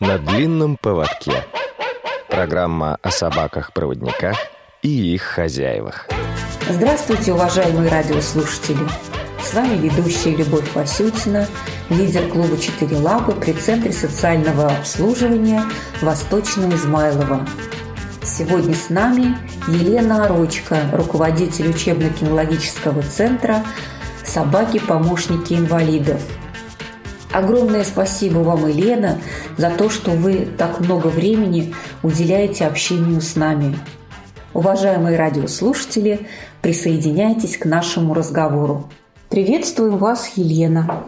На 0.00 0.16
длинном 0.16 0.76
поводке. 0.76 1.44
Программа 2.28 2.98
о 3.02 3.10
собаках-проводниках 3.10 4.36
и 4.80 5.14
их 5.14 5.22
хозяевах. 5.22 6.06
Здравствуйте, 6.70 7.32
уважаемые 7.32 7.90
радиослушатели! 7.90 8.78
С 9.42 9.54
вами 9.54 9.76
ведущая 9.76 10.36
Любовь 10.36 10.72
Васютина, 10.72 11.48
лидер 11.90 12.28
клуба 12.28 12.56
«Четыре 12.58 12.96
лапы» 12.96 13.32
при 13.32 13.52
Центре 13.54 13.90
социального 13.92 14.68
обслуживания 14.68 15.64
Восточного 16.00 16.72
Измайлова. 16.76 17.44
Сегодня 18.22 18.76
с 18.76 18.90
нами 18.90 19.36
Елена 19.66 20.26
Орочка, 20.26 20.78
руководитель 20.92 21.70
учебно-кинологического 21.70 23.02
центра 23.02 23.64
«Собаки-помощники 24.24 25.54
инвалидов», 25.54 26.22
Огромное 27.32 27.84
спасибо 27.84 28.38
вам, 28.38 28.68
Елена, 28.68 29.18
за 29.56 29.70
то, 29.70 29.90
что 29.90 30.12
вы 30.12 30.48
так 30.56 30.80
много 30.80 31.08
времени 31.08 31.74
уделяете 32.02 32.66
общению 32.66 33.20
с 33.20 33.36
нами. 33.36 33.78
Уважаемые 34.54 35.18
радиослушатели, 35.18 36.26
присоединяйтесь 36.62 37.58
к 37.58 37.66
нашему 37.66 38.14
разговору. 38.14 38.88
Приветствуем 39.28 39.98
вас, 39.98 40.32
Елена. 40.36 41.04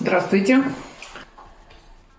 Здравствуйте. 0.00 0.64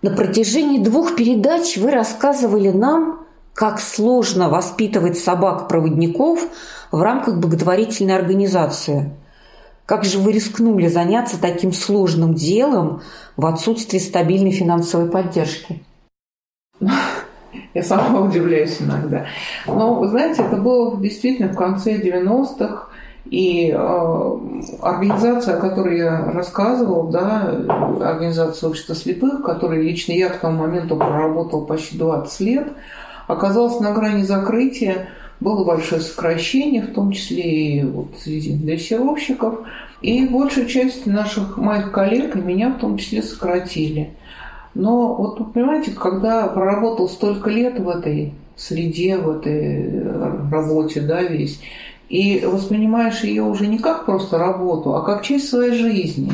На 0.00 0.10
протяжении 0.10 0.82
двух 0.82 1.14
передач 1.14 1.76
вы 1.76 1.90
рассказывали 1.90 2.70
нам, 2.70 3.26
как 3.52 3.80
сложно 3.80 4.48
воспитывать 4.48 5.18
собак-проводников 5.18 6.40
в 6.90 7.02
рамках 7.02 7.36
благотворительной 7.36 8.16
организации– 8.16 9.12
как 9.86 10.04
же 10.04 10.18
вы 10.18 10.32
рискнули 10.32 10.88
заняться 10.88 11.40
таким 11.40 11.72
сложным 11.72 12.34
делом 12.34 13.02
в 13.36 13.46
отсутствии 13.46 13.98
стабильной 13.98 14.50
финансовой 14.50 15.08
поддержки? 15.08 15.82
Я 17.72 17.82
сама 17.82 18.20
удивляюсь 18.20 18.78
иногда. 18.80 19.26
Но, 19.66 20.04
знаете, 20.06 20.42
это 20.42 20.56
было 20.56 21.00
действительно 21.00 21.52
в 21.52 21.56
конце 21.56 21.96
90-х, 21.98 22.88
и 23.26 23.72
э, 23.72 24.38
организация, 24.82 25.56
о 25.56 25.60
которой 25.60 25.98
я 25.98 26.30
рассказывала, 26.32 27.10
да, 27.10 27.58
организация 28.00 28.68
общества 28.68 28.94
слепых, 28.94 29.42
которой 29.42 29.82
лично 29.82 30.12
я 30.12 30.28
к 30.28 30.38
тому 30.38 30.62
моменту 30.62 30.96
проработал 30.96 31.66
почти 31.66 31.98
20 31.98 32.40
лет, 32.40 32.72
оказалась 33.26 33.80
на 33.80 33.92
грани 33.92 34.22
закрытия 34.22 35.08
было 35.40 35.64
большое 35.64 36.00
сокращение, 36.00 36.82
в 36.82 36.92
том 36.92 37.12
числе 37.12 37.78
и 37.78 37.82
вот 37.84 38.14
среди 38.18 38.54
дрессировщиков. 38.54 39.60
И 40.02 40.26
большую 40.26 40.66
часть 40.66 41.06
наших 41.06 41.56
моих 41.56 41.90
коллег 41.90 42.36
и 42.36 42.40
меня 42.40 42.70
в 42.70 42.78
том 42.78 42.98
числе 42.98 43.22
сократили. 43.22 44.10
Но 44.74 45.14
вот 45.14 45.40
вы 45.40 45.46
понимаете, 45.46 45.92
когда 45.92 46.46
проработал 46.48 47.08
столько 47.08 47.50
лет 47.50 47.78
в 47.78 47.88
этой 47.88 48.34
среде, 48.56 49.16
в 49.16 49.30
этой 49.30 50.02
работе, 50.50 51.00
да, 51.00 51.22
весь, 51.22 51.60
и 52.08 52.44
воспринимаешь 52.44 53.24
ее 53.24 53.42
уже 53.42 53.66
не 53.66 53.78
как 53.78 54.06
просто 54.06 54.38
работу, 54.38 54.94
а 54.94 55.02
как 55.02 55.22
часть 55.22 55.48
своей 55.48 55.72
жизни. 55.72 56.32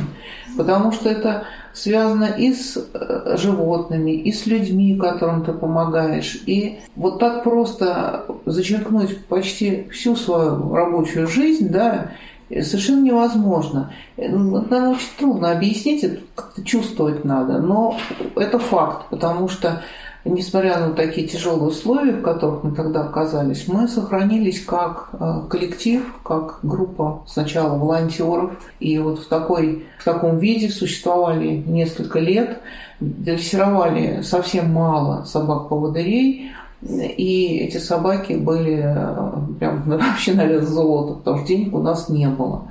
Потому 0.57 0.93
что 0.93 1.09
это 1.09 1.45
связано 1.73 2.25
и 2.25 2.53
с 2.53 2.77
э, 2.77 3.37
животными, 3.39 4.11
и 4.11 4.33
с 4.33 4.47
людьми, 4.47 4.99
которым 4.99 5.45
ты 5.45 5.53
помогаешь. 5.53 6.43
И 6.47 6.81
вот 6.97 7.19
так 7.19 7.43
просто 7.43 8.27
зачеркнуть 8.45 9.25
почти 9.27 9.89
всю 9.91 10.15
свою 10.17 10.75
рабочую 10.75 11.27
жизнь, 11.27 11.71
да, 11.71 12.11
совершенно 12.51 13.03
невозможно. 13.03 13.93
Наверное, 14.17 14.91
очень 14.91 15.09
трудно 15.19 15.53
объяснить, 15.53 16.05
это 16.05 16.21
как-то 16.35 16.63
чувствовать 16.63 17.25
надо, 17.25 17.59
но 17.59 17.97
это 18.37 18.59
факт, 18.59 19.07
потому 19.09 19.49
что 19.49 19.83
несмотря 20.25 20.79
на 20.79 20.93
такие 20.93 21.27
тяжелые 21.27 21.69
условия, 21.69 22.13
в 22.13 22.23
которых 22.23 22.63
мы 22.65 22.75
тогда 22.75 23.03
оказались, 23.03 23.67
мы 23.67 23.89
сохранились 23.89 24.65
как 24.65 25.11
э, 25.13 25.43
коллектив, 25.49 26.03
как 26.23 26.61
группа 26.63 27.23
сначала 27.27 27.77
волонтеров. 27.77 28.53
И 28.81 28.99
вот 28.99 29.21
в, 29.21 29.29
такой, 29.29 29.85
в 29.99 30.05
таком 30.05 30.39
виде 30.39 30.69
существовали 30.69 31.63
несколько 31.67 32.21
лет, 32.21 32.61
дрессировали 33.01 34.23
совсем 34.23 34.73
мало 34.73 35.25
собак-поводырей, 35.25 36.53
и 36.83 37.59
эти 37.59 37.77
собаки 37.77 38.33
были 38.35 38.83
э, 38.85 39.33
прям 39.59 39.83
вообще 39.87 40.35
на 40.35 40.47
вес 40.47 40.69
золота, 40.69 41.15
потому 41.15 41.39
что 41.39 41.47
денег 41.49 41.75
у 41.75 41.79
нас 41.79 42.09
не 42.09 42.29
было. 42.29 42.69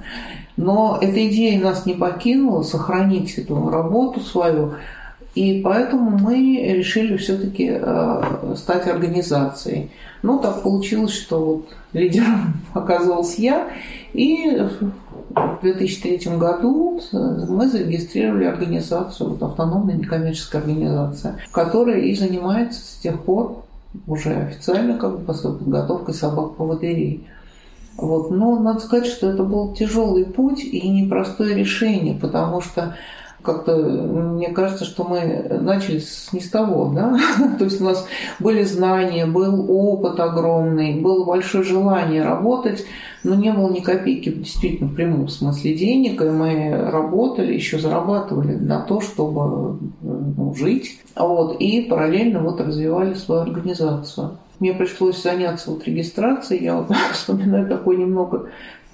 Но 0.58 1.00
эта 1.02 1.28
идея 1.28 1.62
нас 1.62 1.86
не 1.86 1.94
покинула, 1.94 2.62
сохранить 2.62 3.38
эту 3.38 3.70
работу 3.70 4.20
свою, 4.20 4.74
и 5.34 5.62
поэтому 5.62 6.18
мы 6.18 6.58
решили 6.74 7.16
все-таки 7.18 7.70
э, 7.72 8.54
стать 8.58 8.88
организацией. 8.88 9.92
Ну, 10.24 10.40
так 10.40 10.62
получилось, 10.62 11.14
что 11.14 11.44
вот 11.44 11.70
лидером 11.94 12.62
оказалась 12.74 13.36
я. 13.36 13.70
И 14.14 14.60
в 15.30 15.60
2003 15.62 16.38
году 16.38 17.00
мы 17.14 17.70
зарегистрировали 17.70 18.44
организацию, 18.44 19.30
вот 19.30 19.44
автономная 19.44 19.96
некоммерческая 19.96 20.62
организация, 20.62 21.40
которая 21.54 22.00
и 22.02 22.14
занимается 22.16 22.82
с 22.82 23.00
тех 23.02 23.22
пор 23.22 23.64
уже 24.08 24.34
официально 24.34 24.98
как 24.98 25.20
бы 25.20 25.34
подготовкой 25.34 26.14
собак-поводырей. 26.14 27.26
Вот. 27.98 28.32
Но 28.32 28.60
надо 28.60 28.80
сказать, 28.80 29.06
что 29.06 29.30
это 29.30 29.44
был 29.44 29.74
тяжелый 29.74 30.26
путь 30.26 30.64
и 30.64 30.90
непростое 30.90 31.56
решение, 31.56 32.16
потому 32.16 32.62
что 32.62 32.98
как-то 33.44 33.76
мне 33.76 34.50
кажется, 34.50 34.86
что 34.86 35.04
мы 35.04 35.60
начали 35.62 36.00
с 36.00 36.32
не 36.34 36.40
с 36.40 36.50
того, 36.50 36.92
да, 36.94 37.20
то 37.60 37.66
есть 37.66 37.82
у 37.82 37.86
нас 37.86 38.08
были 38.40 38.64
знания, 38.64 39.26
был 39.26 39.66
опыт 39.70 40.20
огромный, 40.20 41.00
было 41.00 41.26
большое 41.26 41.64
желание 41.64 42.24
работать, 42.24 42.86
но 43.24 43.36
не 43.36 43.52
было 43.52 43.72
ни 43.72 43.80
копейки 43.80 44.30
действительно 44.30 44.90
в 44.90 44.96
прямом 44.96 45.28
смысле 45.28 45.76
денег, 45.76 46.22
и 46.22 46.26
мы 46.26 46.90
работали, 46.90 47.54
еще 47.54 47.80
зарабатывали 47.80 48.56
на 48.56 48.82
то, 48.82 49.02
чтобы 49.02 49.78
ну, 50.02 50.56
жить, 50.56 51.00
вот, 51.16 51.60
и 51.60 51.82
параллельно 51.82 52.40
вот 52.40 52.62
развивали 52.62 53.14
свою 53.14 53.42
организацию. 53.42 54.38
Мне 54.60 54.74
пришлось 54.74 55.22
заняться 55.22 55.72
вот 55.72 55.86
регистрацией, 55.86 56.64
я 56.64 56.76
вот 56.76 56.96
вспоминаю 57.14 57.68
такой 57.68 57.98
немного 57.98 58.50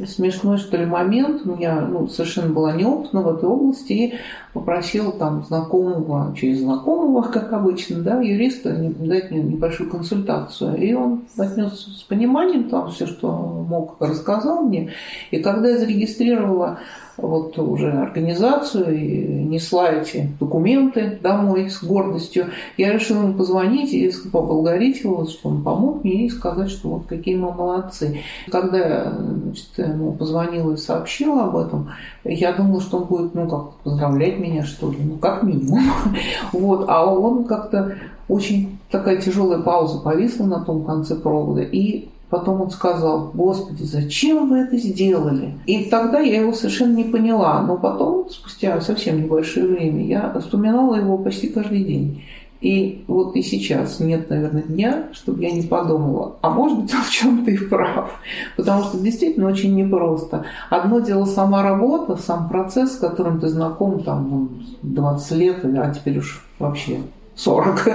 смешной, 0.05 0.57
что 0.57 0.77
ли, 0.77 0.85
момент. 0.85 1.41
У 1.45 1.55
меня 1.55 1.81
ну, 1.81 2.07
совершенно 2.07 2.53
была 2.53 2.73
неопытна 2.73 3.21
в 3.21 3.35
этой 3.35 3.49
области 3.49 3.93
и 3.93 4.13
попросила 4.53 5.11
там 5.11 5.43
знакомого, 5.43 6.35
через 6.35 6.59
знакомого, 6.59 7.23
как 7.23 7.51
обычно, 7.53 8.01
да, 8.01 8.21
юриста 8.21 8.73
дать 8.73 9.31
мне 9.31 9.41
небольшую 9.41 9.89
консультацию. 9.89 10.77
И 10.77 10.93
он 10.93 11.23
отнес 11.37 11.73
с 11.73 12.03
пониманием 12.03 12.69
там 12.69 12.91
все, 12.91 13.07
что 13.07 13.65
мог, 13.67 13.97
рассказал 13.99 14.63
мне. 14.63 14.93
И 15.31 15.39
когда 15.39 15.69
я 15.69 15.77
зарегистрировала 15.77 16.79
вот 17.17 17.57
уже 17.57 17.91
организацию 17.91 18.95
и 18.95 19.43
несла 19.43 19.89
эти 19.89 20.29
документы 20.39 21.19
домой 21.21 21.69
с 21.69 21.83
гордостью. 21.83 22.47
Я 22.77 22.93
решила 22.93 23.23
ему 23.23 23.33
позвонить 23.33 23.93
и 23.93 24.11
поблагодарить 24.31 25.03
его, 25.03 25.25
что 25.25 25.49
он 25.49 25.63
помог 25.63 26.03
мне 26.03 26.27
и 26.27 26.29
сказать, 26.29 26.69
что 26.69 26.89
вот 26.89 27.07
какие 27.07 27.35
мы 27.35 27.51
молодцы. 27.51 28.19
Когда 28.51 28.77
я 28.77 29.11
значит, 29.11 29.69
ему 29.77 30.13
позвонила 30.13 30.73
и 30.73 30.77
сообщила 30.77 31.45
об 31.45 31.57
этом, 31.57 31.89
я 32.23 32.53
думала, 32.53 32.81
что 32.81 32.97
он 32.97 33.03
будет, 33.05 33.33
ну, 33.33 33.47
как 33.47 33.73
поздравлять 33.83 34.39
меня, 34.39 34.63
что 34.63 34.91
ли, 34.91 34.97
ну, 35.01 35.17
как 35.17 35.43
минимум. 35.43 35.79
Вот, 36.51 36.85
а 36.87 37.05
он 37.05 37.45
как-то 37.45 37.95
очень 38.27 38.77
такая 38.91 39.17
тяжелая 39.17 39.59
пауза 39.59 39.99
повисла 39.99 40.45
на 40.45 40.59
том 40.63 40.83
конце 40.83 41.15
провода, 41.15 41.61
и 41.61 42.09
Потом 42.29 42.61
он 42.61 42.69
сказал, 42.71 43.31
Господи, 43.33 43.83
зачем 43.83 44.49
вы 44.49 44.59
это 44.59 44.77
сделали? 44.77 45.53
И 45.65 45.85
тогда 45.85 46.19
я 46.19 46.41
его 46.41 46.51
совершенно 46.51 46.95
не 46.95 47.05
поняла. 47.05 47.61
Но 47.61 47.77
потом, 47.77 48.29
спустя 48.29 48.81
совсем 48.81 49.23
небольшое 49.23 49.67
время, 49.67 50.05
я 50.05 50.37
вспоминала 50.39 50.95
его 50.95 51.17
почти 51.17 51.47
каждый 51.47 51.83
день. 51.83 52.23
И 52.59 53.05
вот 53.07 53.35
и 53.35 53.43
сейчас 53.43 53.99
нет, 53.99 54.29
наверное, 54.29 54.63
дня, 54.63 55.09
чтобы 55.13 55.43
я 55.43 55.51
не 55.51 55.61
подумала, 55.61 56.37
а 56.41 56.49
может 56.49 56.79
быть, 56.79 56.93
он 56.93 57.01
в 57.01 57.11
чем-то 57.11 57.51
и 57.51 57.57
прав. 57.57 58.19
Потому 58.55 58.83
что 58.83 58.99
действительно 58.99 59.47
очень 59.47 59.75
непросто. 59.75 60.45
Одно 60.69 60.99
дело 60.99 61.25
сама 61.25 61.61
работа, 61.61 62.17
сам 62.17 62.49
процесс, 62.49 62.95
с 62.95 62.97
которым 62.97 63.39
ты 63.39 63.47
знаком 63.47 64.03
там 64.03 64.49
20 64.81 65.31
ну, 65.31 65.37
лет, 65.37 65.65
а 65.65 65.93
теперь 65.93 66.17
уж 66.17 66.43
вообще 66.57 67.01
40. 67.37 67.89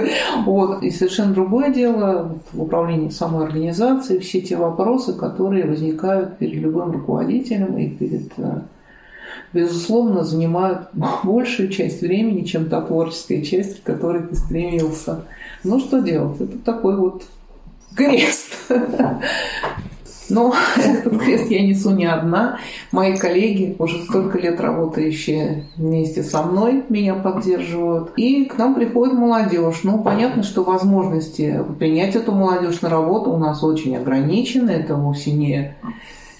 Вот. 0.45 0.83
И 0.83 0.89
совершенно 0.89 1.33
другое 1.33 1.71
дело 1.71 2.39
в 2.53 2.61
управлении 2.61 3.09
самой 3.09 3.45
организацией, 3.45 4.19
все 4.19 4.41
те 4.41 4.55
вопросы, 4.55 5.13
которые 5.13 5.65
возникают 5.65 6.37
перед 6.37 6.55
любым 6.55 6.91
руководителем 6.91 7.77
и 7.77 7.89
перед 7.89 8.31
э, 8.37 8.61
безусловно, 9.51 10.23
занимают 10.23 10.87
большую 11.23 11.69
часть 11.69 12.01
времени, 12.01 12.45
чем 12.45 12.69
та 12.69 12.81
творческая 12.81 13.41
часть, 13.43 13.81
к 13.81 13.85
которой 13.85 14.23
ты 14.23 14.35
стремился. 14.35 15.25
Ну, 15.63 15.79
что 15.79 15.99
делать? 15.99 16.39
Это 16.39 16.57
такой 16.57 16.95
вот 16.95 17.23
крест. 17.95 18.53
Но 20.29 20.53
этот 20.77 21.19
крест 21.19 21.49
я 21.49 21.65
несу 21.65 21.91
не 21.91 22.05
одна. 22.05 22.59
Мои 22.91 23.15
коллеги, 23.17 23.75
уже 23.79 24.03
столько 24.03 24.37
лет 24.37 24.59
работающие 24.59 25.65
вместе 25.75 26.23
со 26.23 26.43
мной, 26.43 26.83
меня 26.89 27.15
поддерживают. 27.15 28.11
И 28.15 28.45
к 28.45 28.57
нам 28.57 28.75
приходит 28.75 29.13
молодежь. 29.13 29.81
Ну, 29.83 30.01
понятно, 30.01 30.43
что 30.43 30.63
возможности 30.63 31.63
принять 31.79 32.15
эту 32.15 32.31
молодежь 32.31 32.81
на 32.81 32.89
работу 32.89 33.31
у 33.31 33.37
нас 33.37 33.63
очень 33.63 33.95
ограничены. 33.97 34.71
Это 34.71 34.95
вовсе 34.95 35.31
не 35.31 35.75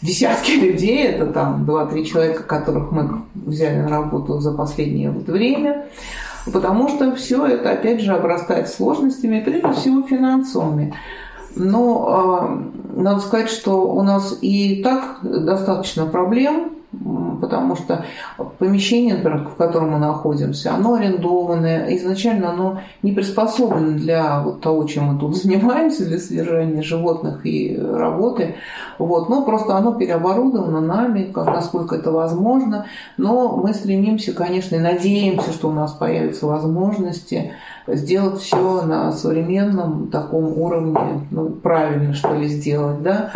десятки 0.02 0.52
людей, 0.52 1.08
это 1.08 1.28
там 1.28 1.64
2-3 1.66 2.04
человека, 2.04 2.44
которых 2.44 2.92
мы 2.92 3.22
взяли 3.34 3.82
на 3.82 3.90
работу 3.90 4.40
за 4.40 4.52
последнее 4.52 5.12
вот 5.12 5.28
время. 5.28 5.86
Потому 6.52 6.90
что 6.90 7.16
все 7.16 7.46
это, 7.46 7.72
опять 7.72 8.02
же, 8.02 8.14
обрастает 8.14 8.68
сложностями, 8.68 9.40
прежде 9.40 9.72
всего 9.72 10.06
финансовыми. 10.06 10.94
Но 11.56 12.70
э, 12.96 13.00
надо 13.00 13.20
сказать, 13.20 13.50
что 13.50 13.92
у 13.92 14.02
нас 14.02 14.38
и 14.42 14.82
так 14.84 15.20
достаточно 15.22 16.06
проблем 16.06 16.72
потому 17.42 17.76
что 17.76 18.06
помещение, 18.60 19.16
например, 19.16 19.48
в 19.48 19.56
котором 19.56 19.92
мы 19.92 20.00
находимся, 20.00 20.74
оно 20.74 20.94
арендованное, 20.96 21.96
изначально 21.96 22.52
оно 22.52 22.82
не 23.02 23.12
приспособлено 23.12 23.98
для 23.98 24.42
вот 24.42 24.62
того, 24.62 24.84
чем 24.86 25.06
мы 25.06 25.20
тут 25.20 25.36
занимаемся, 25.44 26.06
для 26.06 26.20
содержания 26.20 26.82
животных 26.82 27.46
и 27.46 27.78
работы, 27.78 28.56
вот, 29.00 29.30
но 29.30 29.44
просто 29.44 29.76
оно 29.76 29.94
переоборудовано 29.94 30.82
нами, 30.82 31.32
как, 31.34 31.48
насколько 31.48 31.96
это 31.96 32.12
возможно, 32.12 32.86
но 33.18 33.58
мы 33.58 33.74
стремимся, 33.74 34.34
конечно, 34.34 34.76
и 34.76 34.80
надеемся, 34.80 35.52
что 35.52 35.70
у 35.70 35.74
нас 35.74 35.94
появятся 35.94 36.48
возможности 36.48 37.54
сделать 37.88 38.40
все 38.40 38.84
на 38.84 39.12
современном 39.12 40.10
таком 40.10 40.58
уровне, 40.58 41.28
ну, 41.32 41.50
правильно, 41.50 42.14
что 42.14 42.34
ли, 42.34 42.48
сделать, 42.48 43.02
да, 43.02 43.32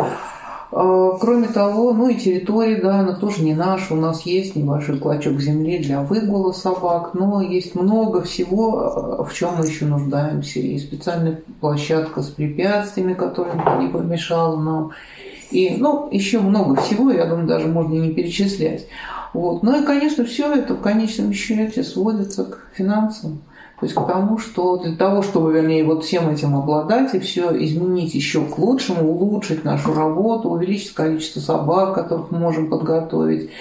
кроме 1.20 1.48
того, 1.48 1.94
ну 1.94 2.10
и 2.10 2.16
территория, 2.16 2.80
да, 2.82 3.00
она 3.00 3.16
тоже 3.16 3.44
не 3.44 3.56
наша. 3.56 3.94
У 3.94 3.98
нас 3.98 4.22
есть 4.24 4.56
небольшой 4.56 5.00
клочок 5.00 5.40
земли 5.40 5.80
для 5.80 6.02
выгула 6.02 6.52
собак, 6.52 7.14
но 7.14 7.42
есть 7.42 7.74
много 7.74 8.22
всего, 8.22 9.26
в 9.28 9.34
чем 9.34 9.56
мы 9.58 9.66
еще 9.66 9.86
нуждаемся. 9.86 10.60
И 10.60 10.78
специальная 10.78 11.42
площадка 11.62 12.22
с 12.22 12.28
препятствиями, 12.28 13.14
которая 13.14 13.80
не 13.80 13.88
помешала 13.88 14.60
нам. 14.60 14.92
И, 15.50 15.78
ну, 15.78 16.10
еще 16.12 16.40
много 16.40 16.76
всего, 16.82 17.12
я 17.12 17.26
думаю, 17.26 17.48
даже 17.48 17.68
можно 17.68 17.94
не 17.94 18.12
перечислять. 18.12 18.88
Вот. 19.34 19.64
Ну 19.64 19.82
и, 19.82 19.86
конечно, 19.86 20.26
все 20.26 20.54
это 20.54 20.76
в 20.76 20.82
конечном 20.82 21.34
счете 21.34 21.84
сводится 21.84 22.44
к 22.46 22.60
финансам. 22.74 23.42
То 23.80 23.86
есть 23.86 23.96
к 23.96 24.08
тому, 24.08 24.40
что 24.40 24.78
для 24.78 24.96
того, 24.96 25.22
чтобы, 25.22 25.54
вернее, 25.54 25.84
вот 25.84 26.04
всем 26.04 26.30
этим 26.30 26.56
обладать 26.56 27.14
и 27.14 27.20
все 27.20 27.52
изменить 27.64 28.16
еще 28.16 28.42
к 28.42 28.58
лучшему, 28.58 29.08
улучшить 29.08 29.64
нашу 29.64 29.94
работу, 29.94 30.50
увеличить 30.50 30.96
количество 30.96 31.40
собак, 31.42 31.94
которых 31.94 32.32
мы 32.32 32.40
можем 32.40 32.72
подготовить, 32.72 33.52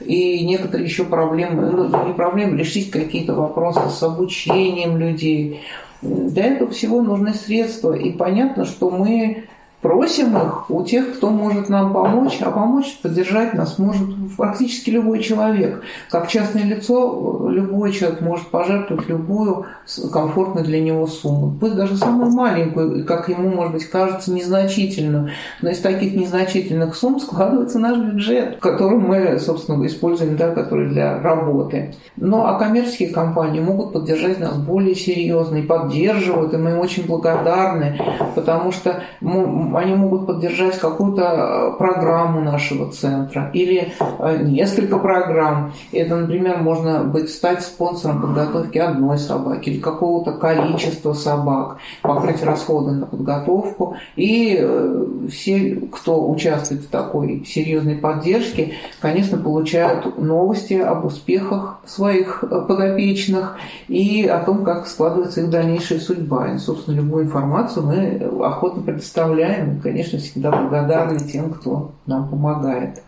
и 0.00 0.46
некоторые 0.46 0.86
еще 0.86 1.04
проблемы, 1.04 1.70
ну, 1.70 2.06
не 2.06 2.12
проблемы, 2.12 2.56
решить 2.56 2.90
какие-то 2.92 3.34
вопросы 3.34 3.80
с 3.90 4.00
обучением 4.02 4.96
людей. 4.96 5.62
Для 6.02 6.44
этого 6.44 6.70
всего 6.70 7.02
нужны 7.02 7.34
средства. 7.34 7.94
И 7.94 8.12
понятно, 8.12 8.66
что 8.66 8.90
мы 8.90 9.44
просим 9.84 10.34
их 10.38 10.70
у 10.70 10.82
тех, 10.82 11.14
кто 11.14 11.28
может 11.28 11.68
нам 11.68 11.92
помочь, 11.92 12.38
а 12.40 12.50
помочь, 12.50 12.98
поддержать 13.02 13.52
нас 13.52 13.78
может 13.78 14.08
практически 14.34 14.88
любой 14.88 15.20
человек. 15.20 15.82
Как 16.10 16.26
частное 16.28 16.64
лицо, 16.64 17.50
любой 17.50 17.92
человек 17.92 18.22
может 18.22 18.46
пожертвовать 18.46 19.06
любую 19.10 19.66
комфортную 20.10 20.64
для 20.64 20.80
него 20.80 21.06
сумму. 21.06 21.54
Пусть 21.60 21.74
даже 21.74 21.98
самую 21.98 22.30
маленькую, 22.30 23.04
как 23.04 23.28
ему, 23.28 23.50
может 23.50 23.74
быть, 23.74 23.84
кажется, 23.84 24.32
незначительную. 24.32 25.28
Но 25.60 25.68
из 25.68 25.80
таких 25.80 26.14
незначительных 26.14 26.96
сумм 26.96 27.20
складывается 27.20 27.78
наш 27.78 27.98
бюджет, 27.98 28.60
который 28.60 28.98
мы, 28.98 29.38
собственно, 29.38 29.84
используем, 29.84 30.38
да, 30.38 30.54
который 30.54 30.88
для 30.88 31.20
работы. 31.20 31.94
Ну, 32.16 32.46
а 32.46 32.58
коммерческие 32.58 33.10
компании 33.10 33.60
могут 33.60 33.92
поддержать 33.92 34.40
нас 34.40 34.56
более 34.56 34.94
серьезно 34.94 35.56
и 35.56 35.62
поддерживают, 35.62 36.54
и 36.54 36.56
мы 36.56 36.70
им 36.70 36.78
очень 36.78 37.06
благодарны, 37.06 38.00
потому 38.34 38.72
что 38.72 39.02
мы, 39.20 39.73
они 39.76 39.94
могут 39.94 40.26
поддержать 40.26 40.78
какую-то 40.78 41.22
э, 41.22 41.78
программу 41.78 42.40
нашего 42.40 42.90
центра 42.92 43.50
или 43.52 43.92
э, 44.18 44.38
несколько 44.42 44.98
программ. 44.98 45.72
Это, 45.92 46.16
например, 46.16 46.58
можно 46.58 47.04
быть, 47.04 47.30
стать 47.30 47.62
спонсором 47.62 48.22
подготовки 48.22 48.78
одной 48.78 49.18
собаки 49.18 49.70
или 49.70 49.80
какого-то 49.80 50.32
количества 50.32 51.12
собак, 51.12 51.78
покрыть 52.02 52.42
расходы 52.42 52.92
на 52.92 53.06
подготовку. 53.06 53.96
И 54.16 54.58
э, 54.60 55.06
все, 55.30 55.76
кто 55.92 56.28
участвует 56.28 56.82
в 56.82 56.88
такой 56.88 57.44
серьезной 57.46 57.96
поддержке, 57.96 58.74
конечно, 59.00 59.38
получают 59.38 60.18
новости 60.18 60.74
об 60.74 61.04
успехах 61.04 61.80
своих 61.84 62.44
подопечных 62.68 63.56
и 63.88 64.26
о 64.26 64.40
том, 64.40 64.64
как 64.64 64.86
складывается 64.86 65.40
их 65.40 65.50
дальнейшая 65.50 65.98
судьба. 65.98 66.52
И, 66.52 66.58
собственно, 66.58 66.96
любую 66.96 67.24
информацию 67.24 67.86
мы 67.86 68.44
охотно 68.44 68.82
предоставляем 68.82 69.63
мы, 69.64 69.80
конечно, 69.80 70.18
всегда 70.18 70.50
благодарны 70.50 71.18
тем, 71.20 71.50
кто 71.50 71.92
нам 72.06 72.28
помогает. 72.28 73.02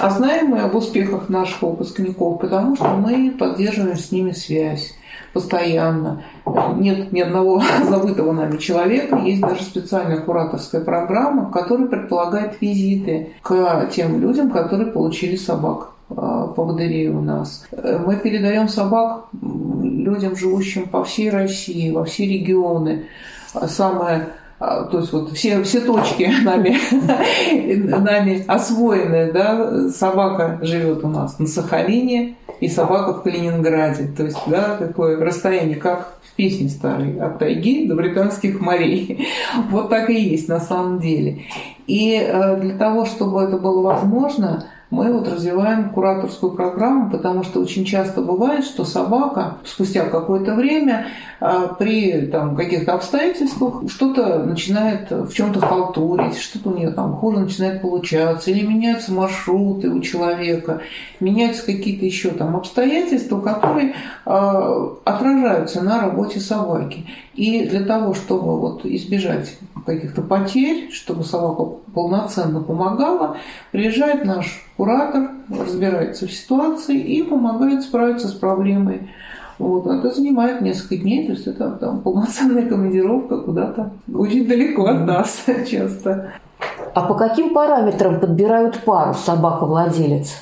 А 0.00 0.10
знаем 0.10 0.48
мы 0.48 0.60
об 0.60 0.74
успехах 0.74 1.28
наших 1.28 1.62
выпускников, 1.62 2.40
потому 2.40 2.76
что 2.76 2.88
мы 2.88 3.34
поддерживаем 3.38 3.96
с 3.96 4.12
ними 4.12 4.32
связь 4.32 4.94
постоянно. 5.32 6.22
Нет 6.76 7.12
ни 7.12 7.20
одного 7.20 7.62
забытого 7.88 8.32
нами 8.32 8.58
человека. 8.58 9.16
Есть 9.16 9.40
даже 9.40 9.62
специальная 9.62 10.18
кураторская 10.18 10.82
программа, 10.82 11.50
которая 11.50 11.88
предполагает 11.88 12.60
визиты 12.60 13.30
к 13.42 13.88
тем 13.94 14.20
людям, 14.20 14.50
которые 14.50 14.90
получили 14.90 15.36
собак 15.36 15.92
а, 16.10 16.48
поводырей 16.48 17.08
у 17.08 17.20
нас. 17.20 17.66
Мы 17.72 18.16
передаем 18.16 18.68
собак 18.68 19.26
людям, 19.32 20.36
живущим 20.36 20.88
по 20.88 21.04
всей 21.04 21.30
России, 21.30 21.90
во 21.90 22.04
все 22.04 22.26
регионы. 22.26 23.06
Самое 23.66 24.16
а, 24.16 24.41
то 24.90 24.98
есть 24.98 25.12
вот 25.12 25.32
все, 25.32 25.62
все 25.64 25.80
точки 25.80 26.30
нами, 26.44 26.76
нами 27.98 28.44
освоены, 28.46 29.32
да, 29.32 29.88
собака 29.88 30.58
живет 30.62 31.04
у 31.04 31.08
нас 31.08 31.38
на 31.38 31.46
Сахалине 31.46 32.36
и 32.60 32.68
собака 32.68 33.14
в 33.14 33.22
Калининграде, 33.22 34.08
то 34.16 34.22
есть, 34.22 34.38
да, 34.46 34.76
такое 34.76 35.18
расстояние, 35.18 35.76
как 35.76 36.18
в 36.22 36.36
песне 36.36 36.68
старой, 36.68 37.18
от 37.18 37.40
тайги 37.40 37.88
до 37.88 37.96
британских 37.96 38.60
морей. 38.60 39.26
Вот 39.70 39.90
так 39.90 40.08
и 40.10 40.14
есть 40.14 40.48
на 40.48 40.60
самом 40.60 41.00
деле. 41.00 41.42
И 41.86 42.14
э, 42.14 42.60
для 42.60 42.78
того, 42.78 43.04
чтобы 43.04 43.42
это 43.42 43.58
было 43.58 43.82
возможно, 43.82 44.66
мы 44.92 45.10
вот 45.10 45.26
развиваем 45.26 45.88
кураторскую 45.88 46.52
программу, 46.52 47.10
потому 47.10 47.44
что 47.44 47.60
очень 47.60 47.86
часто 47.86 48.20
бывает, 48.20 48.62
что 48.62 48.84
собака 48.84 49.56
спустя 49.64 50.04
какое-то 50.04 50.54
время 50.54 51.06
а, 51.40 51.68
при 51.68 52.26
там, 52.26 52.54
каких-то 52.54 52.92
обстоятельствах 52.92 53.90
что-то 53.90 54.44
начинает 54.44 55.10
в 55.10 55.32
чем-то 55.32 55.60
халтурить, 55.60 56.36
что-то 56.36 56.68
у 56.68 56.76
нее 56.76 56.90
там 56.90 57.14
хуже 57.14 57.40
начинает 57.40 57.80
получаться, 57.80 58.50
или 58.50 58.66
меняются 58.66 59.12
маршруты 59.12 59.88
у 59.88 60.00
человека, 60.00 60.82
меняются 61.20 61.64
какие-то 61.64 62.04
еще 62.04 62.28
там 62.28 62.54
обстоятельства, 62.54 63.40
которые 63.40 63.94
э, 64.26 64.88
отражаются 65.04 65.82
на 65.82 66.02
работе 66.02 66.38
собаки. 66.38 67.06
И 67.34 67.66
для 67.66 67.86
того, 67.86 68.12
чтобы 68.12 68.60
вот 68.60 68.84
избежать 68.84 69.56
каких-то 69.84 70.22
потерь, 70.22 70.90
чтобы 70.90 71.24
собака 71.24 71.64
полноценно 71.94 72.60
помогала, 72.60 73.36
приезжает 73.70 74.24
наш 74.24 74.64
куратор, 74.76 75.30
разбирается 75.48 76.26
в 76.26 76.32
ситуации 76.32 76.98
и 76.98 77.22
помогает 77.22 77.82
справиться 77.82 78.28
с 78.28 78.32
проблемой. 78.32 79.10
Вот. 79.58 79.86
Это 79.86 80.10
занимает 80.10 80.60
несколько 80.60 80.96
дней, 80.96 81.26
то 81.26 81.32
есть 81.32 81.46
это 81.46 81.70
там, 81.72 82.00
полноценная 82.00 82.68
командировка 82.68 83.38
куда-то 83.38 83.92
очень 84.12 84.46
далеко 84.46 84.86
от 84.86 85.06
нас 85.06 85.44
часто. 85.70 86.32
А 86.94 87.02
по 87.02 87.14
каким 87.14 87.54
параметрам 87.54 88.20
подбирают 88.20 88.80
пару 88.80 89.14
собака-владелец? 89.14 90.32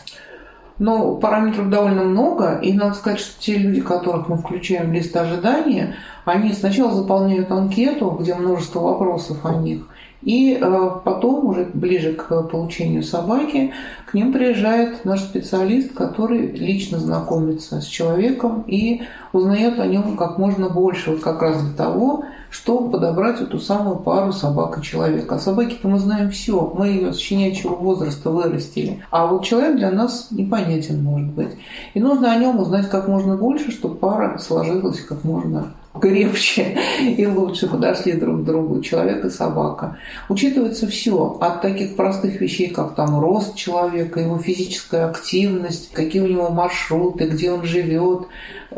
Но 0.80 1.16
параметров 1.16 1.68
довольно 1.68 2.04
много, 2.04 2.58
и 2.62 2.72
надо 2.72 2.94
сказать, 2.94 3.20
что 3.20 3.38
те 3.38 3.54
люди, 3.56 3.82
которых 3.82 4.28
мы 4.28 4.38
включаем 4.38 4.88
в 4.88 4.92
лист 4.94 5.14
ожидания, 5.14 5.94
они 6.24 6.54
сначала 6.54 6.90
заполняют 6.90 7.52
анкету, 7.52 8.16
где 8.18 8.34
множество 8.34 8.80
вопросов 8.80 9.44
о 9.44 9.56
них, 9.56 9.82
и 10.22 10.58
э, 10.58 10.90
потом, 11.04 11.44
уже 11.44 11.68
ближе 11.74 12.14
к 12.14 12.42
получению 12.44 13.02
собаки, 13.02 13.74
к 14.06 14.14
ним 14.14 14.32
приезжает 14.32 15.04
наш 15.04 15.20
специалист, 15.20 15.92
который 15.92 16.46
лично 16.46 16.98
знакомится 16.98 17.82
с 17.82 17.84
человеком 17.84 18.64
и 18.66 19.02
узнает 19.34 19.78
о 19.80 19.86
нем 19.86 20.16
как 20.16 20.38
можно 20.38 20.70
больше, 20.70 21.10
вот 21.10 21.20
как 21.20 21.42
раз 21.42 21.62
для 21.62 21.76
того, 21.76 22.24
чтобы 22.50 22.90
подобрать 22.90 23.40
эту 23.40 23.58
самую 23.58 23.96
пару 23.96 24.32
собак 24.32 24.78
и 24.78 24.82
человека. 24.82 25.36
О 25.36 25.38
собаке-то 25.38 25.88
мы 25.88 25.98
знаем 25.98 26.30
все, 26.30 26.72
мы 26.76 26.88
ее 26.88 27.12
с 27.12 27.18
щенячьего 27.18 27.74
возраста 27.74 28.30
вырастили. 28.30 29.02
А 29.10 29.26
вот 29.26 29.44
человек 29.44 29.76
для 29.76 29.90
нас 29.90 30.28
непонятен 30.30 31.02
может 31.02 31.28
быть. 31.28 31.50
И 31.94 32.00
нужно 32.00 32.32
о 32.32 32.36
нем 32.36 32.58
узнать 32.58 32.88
как 32.90 33.08
можно 33.08 33.36
больше, 33.36 33.70
чтобы 33.70 33.94
пара 33.94 34.38
сложилась 34.38 35.00
как 35.00 35.24
можно 35.24 35.72
крепче 35.98 36.78
и 37.00 37.26
лучше 37.26 37.68
подошли 37.68 38.12
друг 38.12 38.42
к 38.42 38.44
другу, 38.44 38.80
человек 38.80 39.24
и 39.24 39.30
собака. 39.30 39.96
Учитывается 40.28 40.86
все, 40.86 41.36
от 41.40 41.62
таких 41.62 41.96
простых 41.96 42.40
вещей, 42.40 42.68
как 42.68 42.94
там 42.94 43.18
рост 43.20 43.56
человека, 43.56 44.20
его 44.20 44.38
физическая 44.38 45.08
активность, 45.08 45.90
какие 45.92 46.22
у 46.22 46.28
него 46.28 46.50
маршруты, 46.50 47.26
где 47.26 47.50
он 47.50 47.64
живет, 47.64 48.28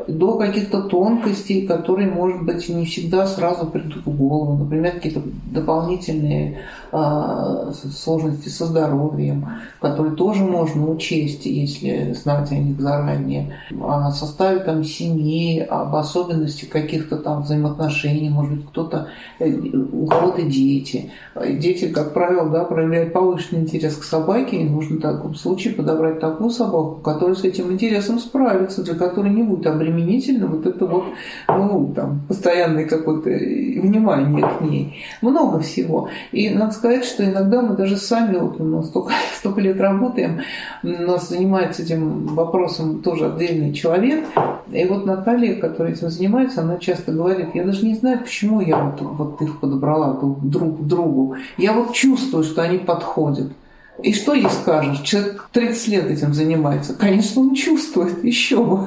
до 0.08 0.38
каких-то 0.38 0.82
тонкостей, 0.82 1.66
которые, 1.66 2.10
может 2.10 2.42
быть, 2.42 2.68
не 2.68 2.86
всегда 2.86 3.26
сразу 3.26 3.66
придут 3.66 4.06
в 4.06 4.16
голову. 4.16 4.64
Например, 4.64 4.92
какие-то 4.92 5.22
дополнительные 5.50 6.60
э, 6.92 7.72
сложности 7.94 8.48
со 8.48 8.66
здоровьем, 8.66 9.48
которые 9.80 10.14
тоже 10.14 10.44
можно 10.44 10.90
учесть, 10.90 11.44
если 11.44 12.12
знать 12.14 12.50
о 12.52 12.56
них 12.56 12.80
заранее. 12.80 13.58
О 13.82 14.10
составе 14.12 14.60
там 14.60 14.82
семьи, 14.82 15.60
об 15.60 15.94
особенности 15.94 16.64
каких-то 16.64 17.18
там 17.18 17.42
взаимоотношений, 17.42 18.30
может 18.30 18.54
быть, 18.54 18.66
кто-то, 18.68 19.08
э, 19.40 19.50
у 19.50 20.06
кого-то 20.06 20.42
дети. 20.42 21.10
Дети, 21.34 21.88
как 21.88 22.14
правило, 22.14 22.48
да, 22.48 22.64
проявляют 22.64 23.12
повышенный 23.12 23.62
интерес 23.62 23.96
к 23.96 24.04
собаке, 24.04 24.56
и 24.56 24.68
нужно 24.68 24.96
в 24.96 25.00
таком 25.00 25.34
случае 25.34 25.74
подобрать 25.74 26.18
такую 26.18 26.48
собаку, 26.48 27.00
которая 27.02 27.34
с 27.34 27.44
этим 27.44 27.70
интересом 27.72 28.18
справится, 28.18 28.82
для 28.82 28.94
которой 28.94 29.30
не 29.30 29.42
будет 29.42 29.66
обременительно 29.82 30.46
вот 30.46 30.66
это 30.66 30.86
вот, 30.86 31.04
ну, 31.48 31.92
там, 31.94 32.20
постоянное 32.28 32.86
какое-то 32.86 33.28
внимание 33.28 34.46
к 34.46 34.60
ней. 34.62 35.02
Много 35.20 35.60
всего. 35.60 36.08
И 36.30 36.50
надо 36.50 36.72
сказать, 36.72 37.04
что 37.04 37.24
иногда 37.24 37.62
мы 37.62 37.76
даже 37.76 37.96
сами, 37.96 38.38
вот 38.38 38.58
мы 38.58 38.82
столько, 38.84 39.12
столько 39.38 39.60
лет 39.60 39.80
работаем, 39.80 40.40
нас 40.82 41.28
занимается 41.28 41.82
этим 41.82 42.26
вопросом 42.26 43.02
тоже 43.02 43.26
отдельный 43.26 43.72
человек. 43.72 44.24
И 44.70 44.84
вот 44.84 45.04
Наталья, 45.04 45.56
которая 45.56 45.94
этим 45.94 46.08
занимается, 46.08 46.62
она 46.62 46.78
часто 46.78 47.12
говорит, 47.12 47.54
я 47.54 47.64
даже 47.64 47.84
не 47.84 47.94
знаю, 47.94 48.20
почему 48.20 48.60
я 48.60 48.78
вот, 48.78 49.00
вот 49.00 49.42
их 49.42 49.60
подобрала 49.60 50.18
друг 50.42 50.80
к 50.80 50.82
другу. 50.82 51.36
Я 51.58 51.72
вот 51.72 51.92
чувствую, 51.92 52.44
что 52.44 52.62
они 52.62 52.78
подходят. 52.78 53.52
И 54.02 54.12
что 54.12 54.34
ей 54.34 54.48
скажешь? 54.50 55.00
Человек 55.00 55.48
30 55.52 55.88
лет 55.88 56.10
этим 56.10 56.34
занимается. 56.34 56.94
Конечно, 56.94 57.42
он 57.42 57.54
чувствует, 57.54 58.24
еще 58.24 58.62
бы. 58.62 58.80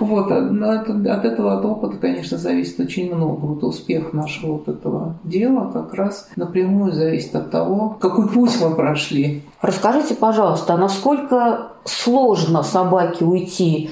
Вот, 0.00 0.30
от, 0.30 0.88
от 0.88 1.24
этого, 1.24 1.58
от 1.58 1.64
опыта, 1.64 1.96
конечно, 1.98 2.38
зависит 2.38 2.80
очень 2.80 3.14
много. 3.14 3.46
Вот 3.46 3.64
успех 3.64 4.12
нашего 4.12 4.52
вот 4.52 4.68
этого 4.68 5.16
дела 5.24 5.70
как 5.72 5.94
раз 5.94 6.28
напрямую 6.36 6.92
зависит 6.92 7.34
от 7.36 7.50
того, 7.50 7.96
какой 8.00 8.28
путь 8.28 8.56
мы 8.60 8.74
прошли. 8.74 9.42
Расскажите, 9.60 10.14
пожалуйста, 10.14 10.74
а 10.74 10.78
насколько 10.78 11.72
сложно 11.84 12.62
собаке 12.62 13.24
уйти 13.24 13.90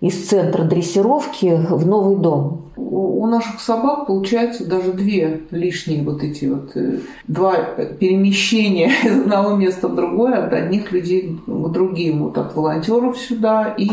из 0.00 0.28
центра 0.28 0.64
дрессировки 0.64 1.58
в 1.70 1.86
новый 1.86 2.16
дом? 2.16 2.64
У 2.76 3.26
наших 3.26 3.60
собак 3.60 4.06
получается 4.06 4.64
даже 4.64 4.92
две 4.92 5.42
лишние 5.50 6.02
вот 6.02 6.22
эти 6.22 6.44
вот 6.46 6.70
э, 6.76 7.00
два 7.26 7.56
перемещения 7.98 8.92
из 9.04 9.18
одного 9.18 9.56
места 9.56 9.88
в 9.88 9.96
другое 9.96 10.46
от 10.46 10.52
одних 10.52 10.92
людей 10.92 11.36
к 11.44 11.68
другим, 11.70 12.24
вот 12.24 12.38
от 12.38 12.54
волонтеров 12.54 13.18
сюда 13.18 13.74
и 13.76 13.90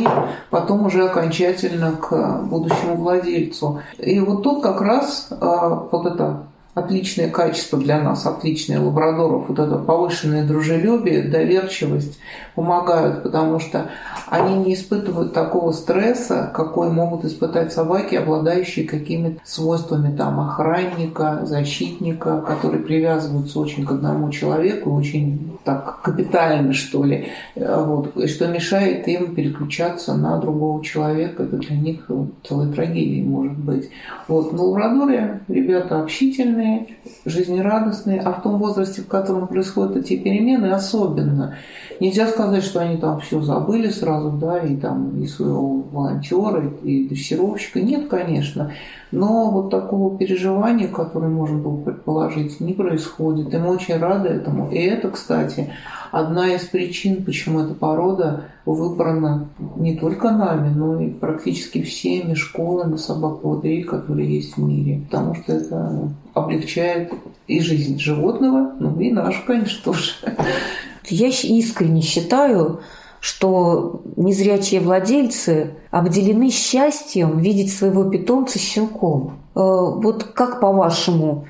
потом 0.52 0.86
уже 0.86 1.06
окончательно 1.06 1.94
к 1.94 2.44
будущему 2.44 2.96
владельцу. 2.96 3.82
И 3.98 4.20
вот 4.20 4.44
тут 4.44 4.62
как 4.62 4.82
раз 4.82 5.30
а, 5.32 5.88
вот 5.92 6.06
это 6.06 6.44
отличное 6.75 7.29
качество 7.29 7.79
для 7.79 8.00
нас, 8.01 8.25
отличное 8.25 8.79
лабрадоров, 8.79 9.50
вот 9.50 9.60
это 9.60 9.77
повышенное 9.77 10.46
дружелюбие, 10.46 11.24
доверчивость 11.24 12.20
помогают, 12.53 13.24
потому 13.24 13.60
что 13.60 13.89
они 14.27 14.55
не 14.55 14.74
испытывают 14.74 15.34
такого 15.34 15.72
стресса, 15.72 16.51
какой 16.53 16.89
могут 16.89 17.25
испытать 17.25 17.72
собаки, 17.74 18.15
обладающие 18.15 18.88
какими-то 18.88 19.39
свойствами 19.44 20.15
там 20.15 20.39
охранника, 20.39 21.41
защитника, 21.44 22.41
которые 22.41 22.84
привязываются 22.84 23.60
очень 23.60 23.86
к 23.86 23.91
одному 23.91 24.29
человеку, 24.32 24.94
очень 24.94 25.58
так 25.63 26.01
капитально, 26.01 26.74
что 26.74 27.03
ли, 27.03 27.29
вот, 27.55 28.13
что 28.29 28.48
мешает 28.48 29.08
им 29.08 29.34
переключаться 29.34 30.13
на 30.15 30.38
другого 30.39 30.84
человека. 30.84 31.44
Это 31.44 31.58
для 31.58 31.75
них 31.77 32.10
целая 32.44 32.72
трагедия 32.72 33.24
может 33.24 33.58
быть. 33.58 33.89
Вот. 34.27 34.53
Но 34.53 34.65
лабрадоры 34.65 35.39
ребята 35.48 36.01
общительные, 36.01 36.64
активные, 36.65 36.88
жизнерадостные, 37.25 38.19
а 38.22 38.31
в 38.34 38.41
том 38.41 38.57
возрасте, 38.57 39.01
в 39.01 39.07
котором 39.07 39.48
происходят 39.48 39.95
эти 39.98 40.17
перемены, 40.17 40.67
особенно. 40.67 41.55
Нельзя 42.00 42.27
сказать, 42.27 42.63
что 42.63 42.81
они 42.81 42.98
там 42.98 43.19
все 43.22 43.41
забыли 43.41 43.89
сразу, 43.89 44.31
да, 44.31 44.60
и 44.60 44.75
там 44.75 45.22
и 45.22 45.27
своего 45.27 45.81
волонтера, 45.91 46.63
и 46.84 47.07
дрессировщика. 47.07 47.81
Нет, 47.81 48.07
конечно. 48.07 48.72
Но 49.12 49.50
вот 49.50 49.69
такого 49.69 50.17
переживания, 50.17 50.88
которое 50.88 51.29
можно 51.29 51.57
было 51.57 51.77
предположить, 51.77 52.60
не 52.60 52.74
происходит. 52.74 53.53
И 53.53 53.57
мы 53.57 53.69
очень 53.69 53.98
рады 53.98 54.29
этому. 54.29 54.69
И 54.72 54.77
это, 54.77 55.10
кстати, 55.10 55.72
одна 56.12 56.53
из 56.53 56.65
причин, 56.65 57.24
почему 57.24 57.62
эта 57.62 57.74
порода 57.74 58.45
выбрана 58.74 59.48
не 59.77 59.95
только 59.95 60.31
нами, 60.31 60.74
но 60.74 61.00
и 61.00 61.10
практически 61.10 61.81
всеми 61.81 62.34
школами 62.34 62.95
собак-поводырей, 62.95 63.84
которые 63.84 64.36
есть 64.36 64.57
в 64.57 64.63
мире. 64.63 65.01
Потому 65.10 65.36
что 65.36 65.53
это 65.53 66.12
облегчает 66.34 67.13
и 67.48 67.60
жизнь 67.60 68.00
животного, 68.00 68.74
ну 68.79 69.00
и 69.00 69.12
нашу, 69.12 69.45
конечно, 69.45 69.84
тоже. 69.84 70.12
Я 71.07 71.27
искренне 71.27 72.01
считаю, 72.01 72.79
что 73.19 74.01
незрячие 74.15 74.81
владельцы 74.81 75.75
обделены 75.91 76.50
счастьем 76.50 77.39
видеть 77.39 77.74
своего 77.74 78.03
питомца 78.03 78.60
щенком. 78.60 79.39
Э, 79.55 79.60
вот 79.60 80.24
как 80.24 80.60
по-вашему, 80.60 81.48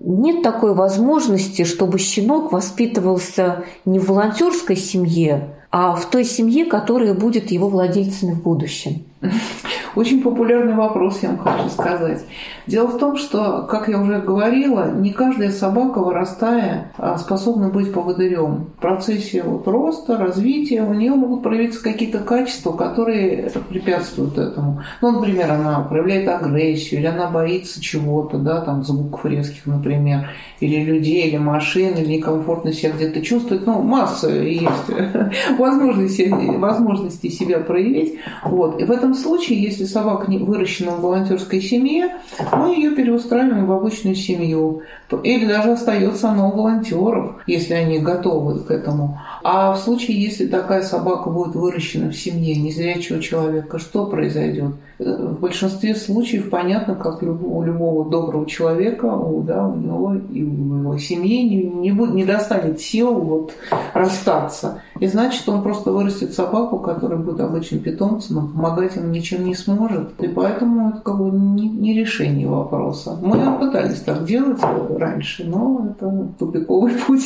нет 0.00 0.42
такой 0.42 0.74
возможности, 0.74 1.64
чтобы 1.64 1.98
щенок 1.98 2.52
воспитывался 2.52 3.64
не 3.84 3.98
в 3.98 4.08
волонтерской 4.08 4.76
семье, 4.76 5.57
в 5.96 6.06
той 6.10 6.24
семье, 6.24 6.64
которая 6.64 7.14
будет 7.14 7.50
его 7.50 7.68
владельцами 7.68 8.32
в 8.32 8.42
будущем? 8.42 9.04
Очень 9.96 10.22
популярный 10.22 10.74
вопрос, 10.74 11.20
я 11.22 11.30
вам 11.30 11.38
хочу 11.38 11.70
сказать. 11.70 12.24
Дело 12.66 12.86
в 12.86 12.98
том, 12.98 13.16
что, 13.16 13.66
как 13.68 13.88
я 13.88 14.00
уже 14.00 14.20
говорила, 14.20 14.92
не 14.92 15.12
каждая 15.12 15.50
собака, 15.50 16.00
вырастая, 16.00 16.92
а, 16.98 17.18
способна 17.18 17.68
быть 17.68 17.92
поводырем. 17.92 18.66
В 18.76 18.80
процессе 18.80 19.42
вот 19.42 19.66
роста, 19.66 20.16
развития 20.18 20.82
у 20.82 20.94
нее 20.94 21.12
могут 21.12 21.42
проявиться 21.42 21.82
какие-то 21.82 22.18
качества, 22.18 22.72
которые 22.72 23.50
препятствуют 23.68 24.38
этому. 24.38 24.82
Ну, 25.00 25.12
например, 25.12 25.50
она 25.50 25.80
проявляет 25.80 26.28
агрессию, 26.28 27.00
или 27.00 27.06
она 27.06 27.28
боится 27.28 27.80
чего-то, 27.80 28.38
да, 28.38 28.60
там 28.60 28.84
звуков 28.84 29.24
резких, 29.24 29.66
например, 29.66 30.28
или 30.60 30.84
людей, 30.84 31.28
или 31.28 31.38
машин, 31.38 31.94
или 31.94 32.16
некомфортно 32.16 32.72
себя 32.72 32.92
где-то 32.92 33.22
чувствует. 33.22 33.66
Ну, 33.66 33.82
масса 33.82 34.28
есть 34.30 34.68
возможностей, 35.58 36.28
возможностей 36.30 37.30
себя 37.30 37.60
проявить. 37.60 38.18
Вот. 38.44 38.80
И 38.80 38.84
в 38.84 38.90
этом 38.90 39.07
этом 39.08 39.14
случае, 39.14 39.62
если 39.62 39.84
собака 39.84 40.30
не 40.30 40.38
выращена 40.38 40.92
в 40.92 41.00
волонтерской 41.00 41.60
семье, 41.60 42.16
мы 42.52 42.74
ее 42.74 42.90
переустраиваем 42.92 43.66
в 43.66 43.72
обычную 43.72 44.14
семью. 44.14 44.82
Или 45.22 45.46
даже 45.46 45.72
остается 45.72 46.30
она 46.30 46.48
у 46.48 46.56
волонтеров, 46.56 47.36
если 47.46 47.74
они 47.74 47.98
готовы 47.98 48.60
к 48.60 48.70
этому. 48.70 49.18
А 49.42 49.72
в 49.72 49.78
случае, 49.78 50.20
если 50.22 50.46
такая 50.46 50.82
собака 50.82 51.30
будет 51.30 51.54
выращена 51.54 52.10
в 52.10 52.16
семье 52.16 52.54
незрячего 52.56 53.22
человека, 53.22 53.78
что 53.78 54.06
произойдет? 54.06 54.74
В 54.98 55.38
большинстве 55.38 55.94
случаев 55.94 56.50
понятно, 56.50 56.96
как 56.96 57.22
у 57.22 57.62
любого 57.62 58.10
доброго 58.10 58.46
человека, 58.46 59.04
у, 59.04 59.42
да, 59.42 59.64
у 59.64 59.76
него 59.76 60.14
и 60.14 60.42
у 60.42 60.78
его 60.78 60.98
семьи 60.98 61.42
не, 61.48 61.62
не, 61.62 61.92
будет, 61.92 62.14
не 62.14 62.24
достанет 62.24 62.80
сил 62.80 63.14
вот, 63.14 63.52
расстаться. 63.94 64.82
И 64.98 65.06
значит, 65.06 65.48
он 65.48 65.62
просто 65.62 65.92
вырастет 65.92 66.34
собаку, 66.34 66.80
которая 66.80 67.18
будет 67.18 67.40
обычным 67.40 67.80
питомцем, 67.80 68.36
но 68.36 68.40
помогать 68.48 68.96
ему 68.96 69.06
ничем 69.08 69.44
не 69.44 69.54
сможет. 69.54 70.20
И 70.20 70.26
поэтому 70.26 70.90
это 70.90 70.98
как 70.98 71.18
бы 71.18 71.30
не, 71.30 71.68
не 71.68 71.94
решение 71.94 72.48
вопроса. 72.48 73.16
Мы 73.22 73.58
пытались 73.60 74.00
так 74.00 74.24
делать 74.24 74.60
раньше, 74.96 75.44
но 75.44 75.90
это 75.90 76.28
тупиковый 76.40 76.92
путь. 77.06 77.22